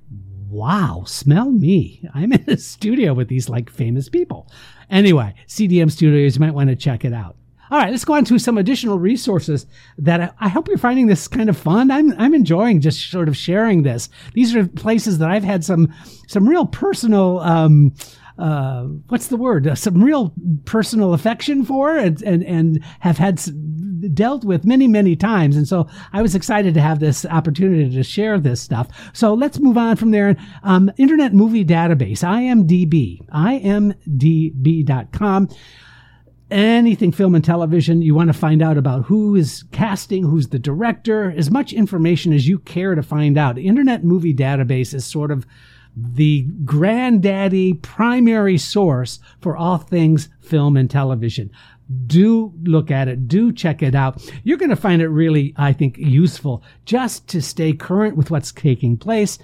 wow, 0.49 1.05
smell 1.07 1.51
me. 1.51 2.03
I'm 2.15 2.33
in 2.33 2.45
a 2.49 2.57
studio 2.57 3.15
with 3.15 3.29
these 3.29 3.49
like 3.49 3.71
famous 3.71 4.09
people. 4.09 4.51
Anyway, 4.91 5.35
CDM 5.47 5.91
Studios, 5.91 6.37
you 6.37 6.41
might 6.41 6.55
want 6.55 6.71
to 6.71 6.77
check 6.77 7.05
it 7.05 7.13
out. 7.13 7.37
All 7.71 7.79
right, 7.79 7.91
let's 7.91 8.05
go 8.05 8.15
on 8.15 8.25
to 8.25 8.39
some 8.41 8.59
additional 8.59 8.99
resources 8.99 9.65
that 9.97 10.21
I, 10.21 10.31
I, 10.41 10.49
hope 10.49 10.67
you're 10.67 10.77
finding 10.77 11.07
this 11.07 11.29
kind 11.29 11.49
of 11.49 11.57
fun. 11.57 11.93
I'm 11.93 12.13
I'm 12.19 12.35
enjoying 12.35 12.81
just 12.81 13.13
sort 13.13 13.29
of 13.29 13.37
sharing 13.37 13.85
this. 13.85 14.09
These 14.35 14.57
are 14.57 14.67
places 14.67 15.19
that 15.19 15.31
I've 15.31 15.45
had 15.45 15.65
some 15.65 15.95
some 16.27 16.49
real 16.49 16.67
personal 16.67 17.39
um, 17.39 17.95
uh, 18.41 18.85
what's 19.09 19.29
the 19.29 19.37
word? 19.37 19.67
Uh, 19.67 19.75
some 19.75 20.03
real 20.03 20.33
personal 20.65 21.15
affection 21.15 21.65
for, 21.65 21.97
and 21.97 22.23
and, 22.23 22.45
and 22.45 22.85
have 23.01 23.19
had 23.19 23.41
dealt 24.15 24.45
with 24.45 24.65
many 24.65 24.89
many 24.89 25.15
times. 25.17 25.57
And 25.57 25.69
so 25.69 25.87
I 26.13 26.23
was 26.23 26.35
excited 26.35 26.75
to 26.75 26.81
have 26.81 27.01
this 27.01 27.27
opportunity 27.27 27.95
to 27.95 28.03
share 28.03 28.39
this 28.39 28.61
stuff. 28.61 28.89
So 29.13 29.35
let's 29.35 29.59
move 29.59 29.77
on 29.77 29.97
from 29.97 30.11
there. 30.11 30.37
Um, 30.63 30.91
Internet 30.97 31.35
Movie 31.35 31.65
Database, 31.65 32.25
IMDb, 32.25 33.27
imdb.com 34.41 35.49
anything 36.51 37.13
film 37.13 37.35
and 37.35 37.45
television. 37.45 38.03
You 38.03 38.15
want 38.15 38.29
to 38.29 38.39
find 38.39 38.63
out 38.63 38.77
about 38.77 39.05
who 39.05 39.37
is 39.37 39.65
casting, 39.73 40.25
who's 40.25 40.49
the 40.49 40.59
director, 40.59 41.33
as 41.37 41.51
much 41.51 41.73
information 41.73 42.33
as 42.33 42.49
you 42.49 42.59
care 42.59 42.95
to 42.95 43.03
find 43.03 43.39
out. 43.39 43.59
Internet 43.59 44.05
Movie 44.05 44.35
Database 44.35 44.93
is 44.95 45.05
sort 45.05 45.31
of 45.31 45.47
the 45.97 46.43
granddaddy 46.65 47.75
primary 47.75 48.59
source 48.59 49.19
for 49.41 49.57
all 49.57 49.79
things 49.79 50.29
film 50.41 50.77
and 50.77 50.91
television. 50.91 51.51
Do 52.07 52.53
look 52.63 52.91
at 52.91 53.09
it. 53.09 53.29
Do 53.29 53.53
check 53.53 53.83
it 53.83 53.95
out. 53.95 54.23
You're 54.45 54.59
going 54.59 54.71
to 54.71 54.77
find 54.77 55.03
it 55.03 55.09
really, 55.09 55.55
I 55.57 55.73
think, 55.73 55.99
useful 55.99 56.63
just 56.85 57.29
to 57.29 57.43
stay 57.43 57.73
current 57.73 58.17
with 58.17 58.31
what's 58.31 58.53
taking 58.53 58.97
place 58.97 59.39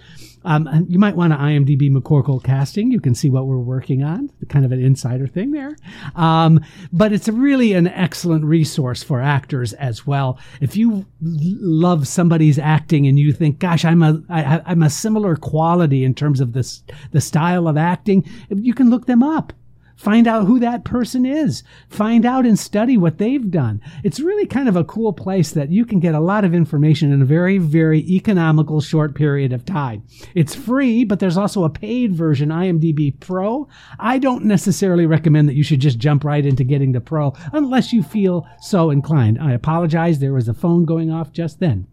um, 0.46 0.86
you 0.88 0.98
might 1.00 1.16
want 1.16 1.32
to 1.32 1.38
IMDb 1.38 1.90
McCorkle 1.90 2.42
casting. 2.42 2.92
You 2.92 3.00
can 3.00 3.16
see 3.16 3.28
what 3.28 3.46
we're 3.46 3.58
working 3.58 4.04
on, 4.04 4.30
kind 4.48 4.64
of 4.64 4.70
an 4.70 4.82
insider 4.82 5.26
thing 5.26 5.50
there. 5.50 5.76
Um, 6.14 6.64
but 6.92 7.12
it's 7.12 7.28
really 7.28 7.72
an 7.72 7.88
excellent 7.88 8.44
resource 8.44 9.02
for 9.02 9.20
actors 9.20 9.72
as 9.74 10.06
well. 10.06 10.38
If 10.60 10.76
you 10.76 11.04
love 11.20 12.06
somebody's 12.06 12.60
acting 12.60 13.08
and 13.08 13.18
you 13.18 13.32
think, 13.32 13.58
"Gosh, 13.58 13.84
I'm 13.84 14.02
a 14.02 14.22
I, 14.28 14.62
I'm 14.64 14.84
a 14.84 14.90
similar 14.90 15.34
quality 15.34 16.04
in 16.04 16.14
terms 16.14 16.40
of 16.40 16.52
this 16.52 16.84
the 17.10 17.20
style 17.20 17.66
of 17.66 17.76
acting," 17.76 18.24
you 18.48 18.72
can 18.72 18.88
look 18.88 19.06
them 19.06 19.24
up. 19.24 19.52
Find 19.96 20.28
out 20.28 20.44
who 20.44 20.60
that 20.60 20.84
person 20.84 21.24
is. 21.24 21.62
Find 21.88 22.26
out 22.26 22.44
and 22.44 22.58
study 22.58 22.98
what 22.98 23.16
they've 23.16 23.50
done. 23.50 23.80
It's 24.04 24.20
really 24.20 24.46
kind 24.46 24.68
of 24.68 24.76
a 24.76 24.84
cool 24.84 25.14
place 25.14 25.52
that 25.52 25.70
you 25.70 25.86
can 25.86 26.00
get 26.00 26.14
a 26.14 26.20
lot 26.20 26.44
of 26.44 26.54
information 26.54 27.12
in 27.12 27.22
a 27.22 27.26
very, 27.26 27.56
very 27.56 28.00
economical 28.00 28.82
short 28.82 29.14
period 29.14 29.54
of 29.54 29.64
time. 29.64 30.04
It's 30.34 30.54
free, 30.54 31.04
but 31.04 31.18
there's 31.18 31.38
also 31.38 31.64
a 31.64 31.70
paid 31.70 32.14
version, 32.14 32.50
IMDb 32.50 33.18
Pro. 33.18 33.68
I 33.98 34.18
don't 34.18 34.44
necessarily 34.44 35.06
recommend 35.06 35.48
that 35.48 35.56
you 35.56 35.62
should 35.62 35.80
just 35.80 35.98
jump 35.98 36.24
right 36.24 36.44
into 36.44 36.62
getting 36.62 36.92
the 36.92 37.00
Pro 37.00 37.32
unless 37.54 37.92
you 37.92 38.02
feel 38.02 38.46
so 38.60 38.90
inclined. 38.90 39.38
I 39.40 39.52
apologize. 39.52 40.18
There 40.18 40.34
was 40.34 40.48
a 40.48 40.54
phone 40.54 40.84
going 40.84 41.10
off 41.10 41.32
just 41.32 41.58
then. 41.58 41.86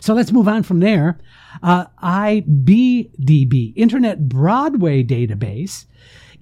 So 0.00 0.14
let's 0.14 0.32
move 0.32 0.48
on 0.48 0.62
from 0.62 0.80
there. 0.80 1.18
Uh, 1.62 1.86
IBDB, 2.02 3.74
Internet 3.76 4.28
Broadway 4.28 5.04
Database 5.04 5.84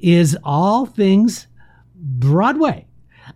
is 0.00 0.36
all 0.44 0.86
things 0.86 1.46
Broadway 1.94 2.86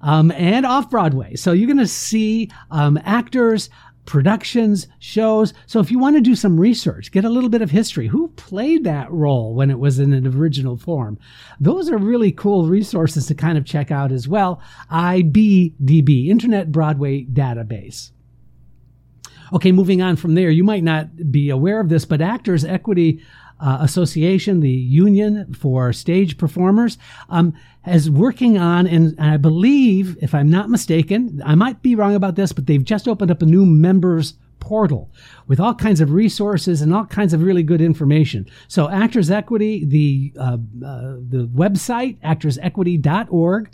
um, 0.00 0.30
and 0.32 0.66
off 0.66 0.90
Broadway. 0.90 1.34
So 1.36 1.52
you're 1.52 1.66
going 1.66 1.78
to 1.78 1.86
see 1.86 2.50
um, 2.70 2.98
actors, 3.04 3.70
productions, 4.04 4.86
shows. 4.98 5.52
So 5.66 5.80
if 5.80 5.90
you 5.90 5.98
want 5.98 6.16
to 6.16 6.20
do 6.20 6.34
some 6.34 6.58
research, 6.58 7.12
get 7.12 7.24
a 7.24 7.30
little 7.30 7.50
bit 7.50 7.62
of 7.62 7.70
history, 7.70 8.06
who 8.06 8.28
played 8.28 8.84
that 8.84 9.10
role 9.10 9.54
when 9.54 9.70
it 9.70 9.78
was 9.78 9.98
in 9.98 10.12
an 10.12 10.26
original 10.26 10.76
form? 10.76 11.18
Those 11.60 11.90
are 11.90 11.98
really 11.98 12.32
cool 12.32 12.66
resources 12.66 13.26
to 13.26 13.34
kind 13.34 13.58
of 13.58 13.64
check 13.64 13.90
out 13.90 14.12
as 14.12 14.28
well. 14.28 14.60
IBDB, 14.90 16.28
Internet 16.28 16.72
Broadway 16.72 17.24
Database. 17.24 18.12
Okay, 19.52 19.72
moving 19.72 20.02
on 20.02 20.16
from 20.16 20.34
there, 20.34 20.50
you 20.50 20.62
might 20.62 20.84
not 20.84 21.32
be 21.32 21.48
aware 21.48 21.80
of 21.80 21.88
this, 21.88 22.04
but 22.04 22.20
Actors 22.20 22.64
Equity 22.64 23.22
uh, 23.60 23.78
Association, 23.80 24.60
the 24.60 24.70
union 24.70 25.52
for 25.54 25.92
stage 25.92 26.38
performers, 26.38 26.98
um, 27.28 27.54
is 27.86 28.10
working 28.10 28.58
on, 28.58 28.86
and 28.86 29.18
I 29.18 29.36
believe, 29.36 30.16
if 30.20 30.34
I'm 30.34 30.50
not 30.50 30.70
mistaken, 30.70 31.42
I 31.44 31.54
might 31.54 31.82
be 31.82 31.94
wrong 31.94 32.14
about 32.14 32.36
this, 32.36 32.52
but 32.52 32.66
they've 32.66 32.84
just 32.84 33.08
opened 33.08 33.30
up 33.30 33.42
a 33.42 33.46
new 33.46 33.64
members 33.64 34.34
portal 34.60 35.10
with 35.46 35.60
all 35.60 35.74
kinds 35.74 36.00
of 36.00 36.12
resources 36.12 36.82
and 36.82 36.92
all 36.94 37.06
kinds 37.06 37.32
of 37.32 37.42
really 37.42 37.62
good 37.62 37.80
information. 37.80 38.46
So 38.66 38.88
Actors 38.88 39.30
Equity, 39.30 39.84
the 39.84 40.32
uh, 40.38 40.58
uh, 40.84 41.16
the 41.28 41.48
website 41.54 42.20
actorsequity.org 42.20 43.70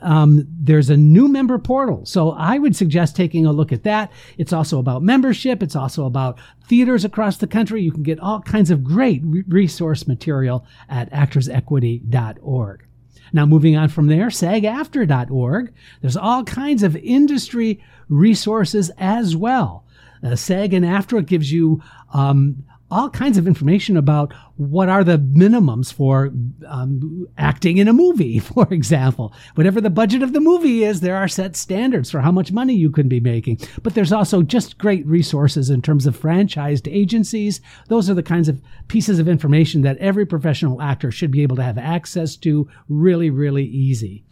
um, 0.00 0.46
there's 0.48 0.90
a 0.90 0.96
new 0.96 1.28
member 1.28 1.58
portal. 1.58 2.04
So 2.06 2.32
I 2.32 2.58
would 2.58 2.76
suggest 2.76 3.16
taking 3.16 3.46
a 3.46 3.52
look 3.52 3.72
at 3.72 3.82
that. 3.84 4.10
It's 4.38 4.52
also 4.52 4.78
about 4.78 5.02
membership. 5.02 5.62
It's 5.62 5.76
also 5.76 6.06
about 6.06 6.38
theaters 6.66 7.04
across 7.04 7.36
the 7.36 7.46
country. 7.46 7.82
You 7.82 7.92
can 7.92 8.02
get 8.02 8.20
all 8.20 8.40
kinds 8.40 8.70
of 8.70 8.84
great 8.84 9.22
re- 9.24 9.44
resource 9.48 10.06
material 10.06 10.64
at 10.88 11.10
actorsequity.org. 11.12 12.84
Now, 13.32 13.46
moving 13.46 13.76
on 13.76 13.88
from 13.88 14.08
there, 14.08 14.26
sagaftra.org. 14.26 15.72
There's 16.00 16.16
all 16.16 16.44
kinds 16.44 16.82
of 16.82 16.96
industry 16.96 17.82
resources 18.08 18.90
as 18.98 19.36
well. 19.36 19.84
Uh, 20.22 20.36
SAG 20.36 20.74
and 20.74 20.84
AFTRA 20.84 21.24
gives 21.24 21.52
you 21.52 21.82
um, 22.12 22.64
all 22.90 23.10
kinds 23.10 23.38
of 23.38 23.46
information 23.46 23.96
about 23.96 24.32
what 24.56 24.88
are 24.88 25.04
the 25.04 25.18
minimums 25.18 25.92
for 25.92 26.32
um, 26.66 27.28
acting 27.38 27.78
in 27.78 27.86
a 27.88 27.92
movie, 27.92 28.38
for 28.38 28.66
example. 28.72 29.32
Whatever 29.54 29.80
the 29.80 29.90
budget 29.90 30.22
of 30.22 30.32
the 30.32 30.40
movie 30.40 30.84
is, 30.84 31.00
there 31.00 31.16
are 31.16 31.28
set 31.28 31.56
standards 31.56 32.10
for 32.10 32.20
how 32.20 32.32
much 32.32 32.52
money 32.52 32.74
you 32.74 32.90
can 32.90 33.08
be 33.08 33.20
making. 33.20 33.58
But 33.82 33.94
there's 33.94 34.12
also 34.12 34.42
just 34.42 34.78
great 34.78 35.06
resources 35.06 35.70
in 35.70 35.82
terms 35.82 36.06
of 36.06 36.18
franchised 36.18 36.92
agencies. 36.92 37.60
Those 37.88 38.10
are 38.10 38.14
the 38.14 38.22
kinds 38.22 38.48
of 38.48 38.60
pieces 38.88 39.18
of 39.18 39.28
information 39.28 39.82
that 39.82 39.98
every 39.98 40.26
professional 40.26 40.82
actor 40.82 41.10
should 41.10 41.30
be 41.30 41.42
able 41.42 41.56
to 41.56 41.62
have 41.62 41.78
access 41.78 42.36
to 42.36 42.68
really, 42.88 43.30
really 43.30 43.64
easy. 43.64 44.24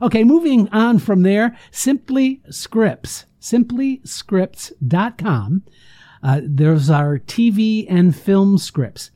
Okay, 0.00 0.24
moving 0.24 0.68
on 0.70 0.98
from 0.98 1.22
there, 1.22 1.56
Simply 1.70 2.42
Scripts, 2.50 3.26
simplyscripts.com 3.40 5.62
uh, 6.22 6.40
there's 6.44 6.90
our 6.90 7.18
TV 7.18 7.86
and 7.88 8.14
film 8.14 8.58
scripts. 8.58 9.10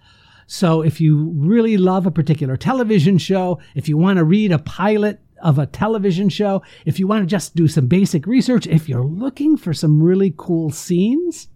So 0.46 0.82
if 0.82 1.00
you 1.00 1.32
really 1.36 1.76
love 1.76 2.06
a 2.06 2.10
particular 2.10 2.56
television 2.56 3.18
show, 3.18 3.58
if 3.74 3.88
you 3.88 3.96
want 3.96 4.18
to 4.18 4.24
read 4.24 4.52
a 4.52 4.58
pilot 4.58 5.20
of 5.42 5.58
a 5.58 5.66
television 5.66 6.28
show, 6.28 6.62
if 6.84 6.98
you 6.98 7.06
want 7.06 7.22
to 7.22 7.26
just 7.26 7.54
do 7.54 7.68
some 7.68 7.86
basic 7.86 8.26
research, 8.26 8.66
if 8.66 8.88
you're 8.88 9.04
looking 9.04 9.56
for 9.56 9.74
some 9.74 10.02
really 10.02 10.32
cool 10.36 10.70
scenes, 10.70 11.48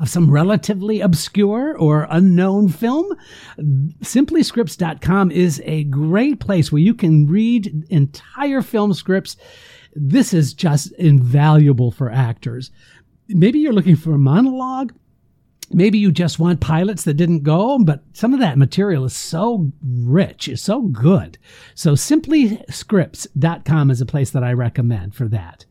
of 0.00 0.08
some 0.08 0.30
relatively 0.30 1.00
obscure 1.00 1.76
or 1.76 2.06
unknown 2.10 2.68
film, 2.68 3.14
simplyscripts.com 3.58 5.30
is 5.30 5.62
a 5.64 5.84
great 5.84 6.40
place 6.40 6.72
where 6.72 6.82
you 6.82 6.94
can 6.94 7.26
read 7.26 7.84
entire 7.90 8.62
film 8.62 8.92
scripts. 8.92 9.36
This 9.94 10.34
is 10.34 10.54
just 10.54 10.92
invaluable 10.92 11.92
for 11.92 12.10
actors 12.10 12.70
maybe 13.28 13.58
you're 13.58 13.72
looking 13.72 13.96
for 13.96 14.14
a 14.14 14.18
monologue. 14.18 14.92
Maybe 15.70 15.98
you 15.98 16.12
just 16.12 16.38
want 16.38 16.60
pilots 16.60 17.04
that 17.04 17.14
didn't 17.14 17.42
go, 17.42 17.78
but 17.78 18.04
some 18.12 18.34
of 18.34 18.40
that 18.40 18.58
material 18.58 19.06
is 19.06 19.16
so 19.16 19.72
rich, 19.82 20.46
is 20.46 20.60
so 20.60 20.82
good. 20.82 21.38
So 21.74 21.94
simplyscripts.com 21.94 23.90
is 23.90 24.00
a 24.00 24.06
place 24.06 24.30
that 24.30 24.44
I 24.44 24.52
recommend 24.52 25.14
for 25.14 25.26
that. 25.28 25.64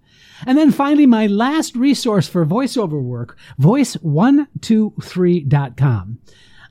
And 0.45 0.57
then 0.57 0.71
finally, 0.71 1.05
my 1.05 1.27
last 1.27 1.75
resource 1.75 2.27
for 2.27 2.45
voiceover 2.45 3.01
work, 3.01 3.37
voice123.com. 3.59 6.19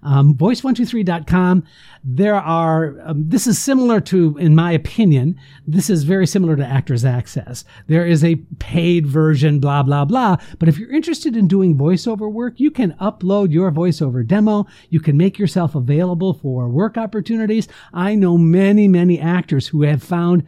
Um, 0.03 0.35
voice123.com. 0.35 1.65
There 2.03 2.35
are, 2.35 2.97
um, 3.05 3.29
this 3.29 3.47
is 3.47 3.59
similar 3.59 4.01
to, 4.01 4.37
in 4.39 4.55
my 4.55 4.73
opinion, 4.73 5.39
this 5.67 5.89
is 5.89 6.03
very 6.03 6.27
similar 6.27 6.57
to 6.57 6.65
Actors 6.65 7.05
Access. 7.05 7.65
There 7.87 8.05
is 8.05 8.25
a 8.25 8.37
paid 8.59 9.07
version, 9.07 9.61
blah, 9.61 9.83
blah, 9.83 10.05
blah. 10.05 10.39
But 10.59 10.69
if 10.69 10.79
you're 10.79 10.93
interested 10.93 11.37
in 11.37 11.47
doing 11.47 11.77
voiceover 11.79 12.31
work, 12.31 12.59
you 12.59 12.71
can 12.71 12.93
upload 12.95 13.53
your 13.53 13.71
voiceover 13.71 14.27
demo. 14.27 14.67
You 14.91 15.01
can 15.01 15.17
make 15.17 15.39
yourself 15.39 15.75
available 15.75 16.35
for 16.35 16.69
work 16.69 16.97
opportunities. 16.97 17.69
I 17.93 18.17
know 18.17 18.37
many, 18.37 18.89
many 18.89 19.21
actors 19.21 19.69
who 19.69 19.83
have 19.83 20.03
found 20.03 20.45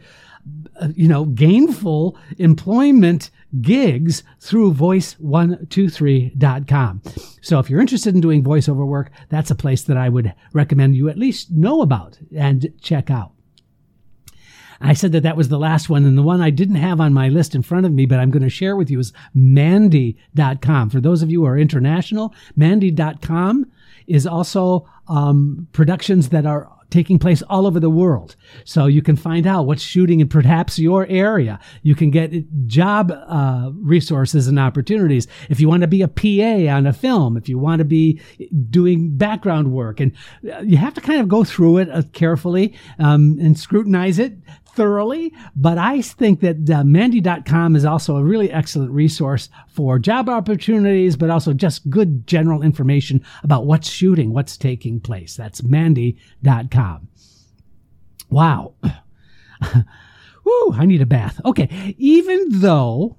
uh, 0.79 0.89
you 0.95 1.07
know, 1.07 1.25
gainful 1.25 2.17
employment 2.37 3.31
gigs 3.61 4.23
through 4.39 4.73
voice123.com. 4.73 7.01
So 7.41 7.59
if 7.59 7.69
you're 7.69 7.81
interested 7.81 8.15
in 8.15 8.21
doing 8.21 8.43
voiceover 8.43 8.87
work, 8.87 9.11
that's 9.29 9.51
a 9.51 9.55
place 9.55 9.83
that 9.83 9.97
I 9.97 10.09
would 10.09 10.33
recommend 10.53 10.95
you 10.95 11.09
at 11.09 11.17
least 11.17 11.51
know 11.51 11.81
about 11.81 12.17
and 12.35 12.73
check 12.81 13.11
out. 13.11 13.33
I 14.81 14.93
said 14.93 15.11
that 15.13 15.23
that 15.23 15.37
was 15.37 15.49
the 15.49 15.59
last 15.59 15.89
one. 15.89 16.05
And 16.05 16.17
the 16.17 16.23
one 16.23 16.41
I 16.41 16.49
didn't 16.49 16.75
have 16.75 16.99
on 16.99 17.13
my 17.13 17.29
list 17.29 17.55
in 17.55 17.63
front 17.63 17.85
of 17.85 17.93
me, 17.93 18.05
but 18.05 18.19
I'm 18.19 18.31
going 18.31 18.43
to 18.43 18.49
share 18.49 18.75
with 18.75 18.89
you 18.89 18.99
is 18.99 19.13
Mandy.com. 19.33 20.89
For 20.89 20.99
those 20.99 21.21
of 21.21 21.31
you 21.31 21.41
who 21.41 21.47
are 21.47 21.57
international, 21.57 22.33
Mandy.com 22.55 23.71
is 24.07 24.27
also 24.27 24.87
um, 25.07 25.67
productions 25.71 26.29
that 26.29 26.45
are 26.45 26.69
taking 26.89 27.19
place 27.19 27.41
all 27.43 27.65
over 27.65 27.79
the 27.79 27.89
world. 27.89 28.35
So 28.63 28.85
you 28.85 29.01
can 29.01 29.15
find 29.15 29.47
out 29.47 29.65
what's 29.65 29.81
shooting 29.81 30.19
in 30.19 30.27
perhaps 30.27 30.79
your 30.79 31.05
area. 31.07 31.59
You 31.81 31.95
can 31.95 32.11
get 32.11 32.67
job 32.67 33.11
uh, 33.11 33.71
resources 33.75 34.47
and 34.47 34.59
opportunities. 34.59 35.27
If 35.49 35.59
you 35.59 35.67
want 35.67 35.81
to 35.81 35.87
be 35.87 36.01
a 36.01 36.07
PA 36.07 36.71
on 36.73 36.85
a 36.85 36.93
film, 36.93 37.37
if 37.37 37.49
you 37.49 37.57
want 37.57 37.79
to 37.79 37.85
be 37.85 38.21
doing 38.69 39.17
background 39.17 39.71
work, 39.71 39.99
and 39.99 40.11
uh, 40.51 40.59
you 40.59 40.77
have 40.77 40.93
to 40.93 41.01
kind 41.01 41.21
of 41.21 41.27
go 41.27 41.43
through 41.43 41.77
it 41.77 41.89
uh, 41.89 42.03
carefully 42.13 42.73
um, 42.99 43.37
and 43.39 43.57
scrutinize 43.57 44.19
it 44.19 44.37
thoroughly, 44.75 45.33
but 45.55 45.77
I 45.77 46.01
think 46.01 46.41
that 46.41 46.69
uh, 46.69 46.83
Mandy.com 46.83 47.75
is 47.75 47.85
also 47.85 48.17
a 48.17 48.23
really 48.23 48.51
excellent 48.51 48.91
resource 48.91 49.49
for 49.69 49.97
job 49.97 50.29
opportunities, 50.29 51.15
but 51.15 51.29
also 51.29 51.53
just 51.53 51.89
good 51.89 52.27
general 52.27 52.61
information 52.61 53.23
about 53.43 53.65
what's 53.65 53.89
shooting, 53.89 54.33
what's 54.33 54.57
taking 54.57 54.99
place. 54.99 55.35
That's 55.35 55.63
Mandy.com. 55.63 57.07
Wow. 58.29 58.73
Woo, 60.43 60.73
I 60.73 60.85
need 60.85 61.01
a 61.01 61.05
bath. 61.05 61.39
Okay. 61.45 61.95
Even 61.97 62.45
though 62.49 63.17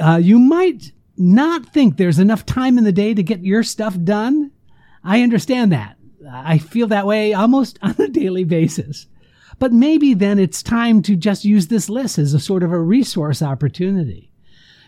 uh, 0.00 0.20
you 0.22 0.38
might 0.38 0.92
not 1.16 1.66
think 1.66 1.96
there's 1.96 2.18
enough 2.18 2.44
time 2.44 2.78
in 2.78 2.84
the 2.84 2.92
day 2.92 3.14
to 3.14 3.22
get 3.22 3.44
your 3.44 3.62
stuff 3.62 3.96
done, 4.02 4.50
I 5.04 5.22
understand 5.22 5.72
that. 5.72 5.96
I 6.30 6.58
feel 6.58 6.88
that 6.88 7.06
way 7.06 7.34
almost 7.34 7.78
on 7.82 7.96
a 7.98 8.08
daily 8.08 8.44
basis. 8.44 9.06
But 9.62 9.72
maybe 9.72 10.12
then 10.12 10.40
it's 10.40 10.60
time 10.60 11.02
to 11.02 11.14
just 11.14 11.44
use 11.44 11.68
this 11.68 11.88
list 11.88 12.18
as 12.18 12.34
a 12.34 12.40
sort 12.40 12.64
of 12.64 12.72
a 12.72 12.80
resource 12.80 13.40
opportunity. 13.40 14.32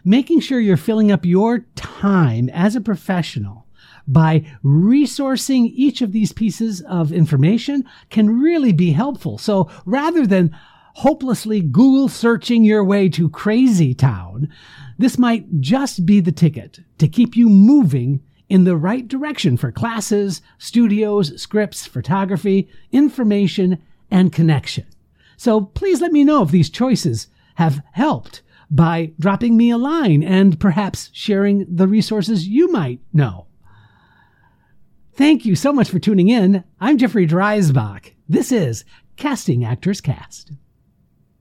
Making 0.05 0.41
sure 0.41 0.59
you're 0.59 0.77
filling 0.77 1.13
up 1.13 1.25
your 1.25 1.61
time 1.77 2.49
as 2.49 2.75
a 2.75 2.81
professional 2.81 3.69
by 4.09 4.45
resourcing 4.65 5.71
each 5.77 6.03
of 6.03 6.11
these 6.11 6.33
pieces 6.33 6.81
of 6.89 7.13
information 7.13 7.85
can 8.11 8.41
really 8.41 8.73
be 8.73 8.91
helpful. 8.91 9.39
So 9.39 9.71
rather 9.87 10.27
than 10.27 10.51
hopelessly 10.95 11.61
Google 11.61 12.09
searching 12.09 12.65
your 12.65 12.83
way 12.83 13.09
to 13.11 13.29
crazy 13.29 13.95
town, 13.95 14.49
this 14.99 15.17
might 15.17 15.61
just 15.61 16.05
be 16.05 16.19
the 16.19 16.33
ticket 16.33 16.81
to 16.99 17.07
keep 17.07 17.37
you 17.37 17.49
moving 17.49 18.25
in 18.49 18.65
the 18.65 18.77
right 18.77 19.07
direction 19.07 19.57
for 19.57 19.71
classes, 19.71 20.43
studios, 20.59 21.41
scripts, 21.41 21.87
photography, 21.87 22.69
information, 22.91 23.81
and 24.15 24.33
connection. 24.33 24.87
So 25.37 25.61
please 25.61 26.01
let 26.01 26.13
me 26.13 26.23
know 26.23 26.45
if 26.45 26.53
these 26.53 26.71
choices 26.71 27.27
have 27.57 27.83
helped 27.93 28.43
by 28.71 29.13
dropping 29.19 29.57
me 29.57 29.71
a 29.71 29.77
line 29.77 30.23
and 30.23 30.59
perhaps 30.59 31.11
sharing 31.13 31.67
the 31.69 31.89
resources 31.89 32.47
you 32.47 32.71
might 32.71 33.01
know. 33.13 33.49
Thank 35.15 35.45
you 35.45 35.57
so 35.57 35.73
much 35.73 35.91
for 35.91 35.99
tuning 35.99 36.29
in. 36.29 36.63
I'm 36.81 36.97
Jeffrey 36.97 37.27
Dreisbach. 37.27 38.13
This 38.29 38.53
is 38.53 38.85
Casting 39.17 39.65
Actors 39.65 40.01
Cast. 40.01 40.53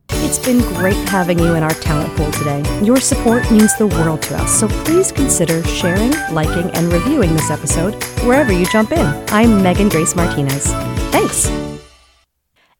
It's 0.10 0.40
been 0.40 0.60
great 0.76 0.98
having 1.10 1.38
you 1.38 1.54
in 1.54 1.64
our 1.64 1.74
talent 1.76 2.16
pool 2.16 2.32
today. 2.32 2.64
Your 2.84 2.98
support 2.98 3.50
means 3.52 3.78
the 3.78 3.88
world 3.88 4.24
to 4.24 4.36
us, 4.36 4.60
so 4.60 4.68
please 4.84 5.12
consider 5.12 5.64
sharing, 5.66 6.12
liking, 6.32 6.72
and 6.72 6.92
reviewing 6.92 7.34
this 7.34 7.52
episode 7.52 8.04
wherever 8.24 8.52
you 8.52 8.66
jump 8.66 8.92
in. 8.92 9.06
I'm 9.30 9.62
Megan 9.62 9.90
Grace 9.90 10.16
Martinez. 10.16 10.66
Thanks. 11.12 11.73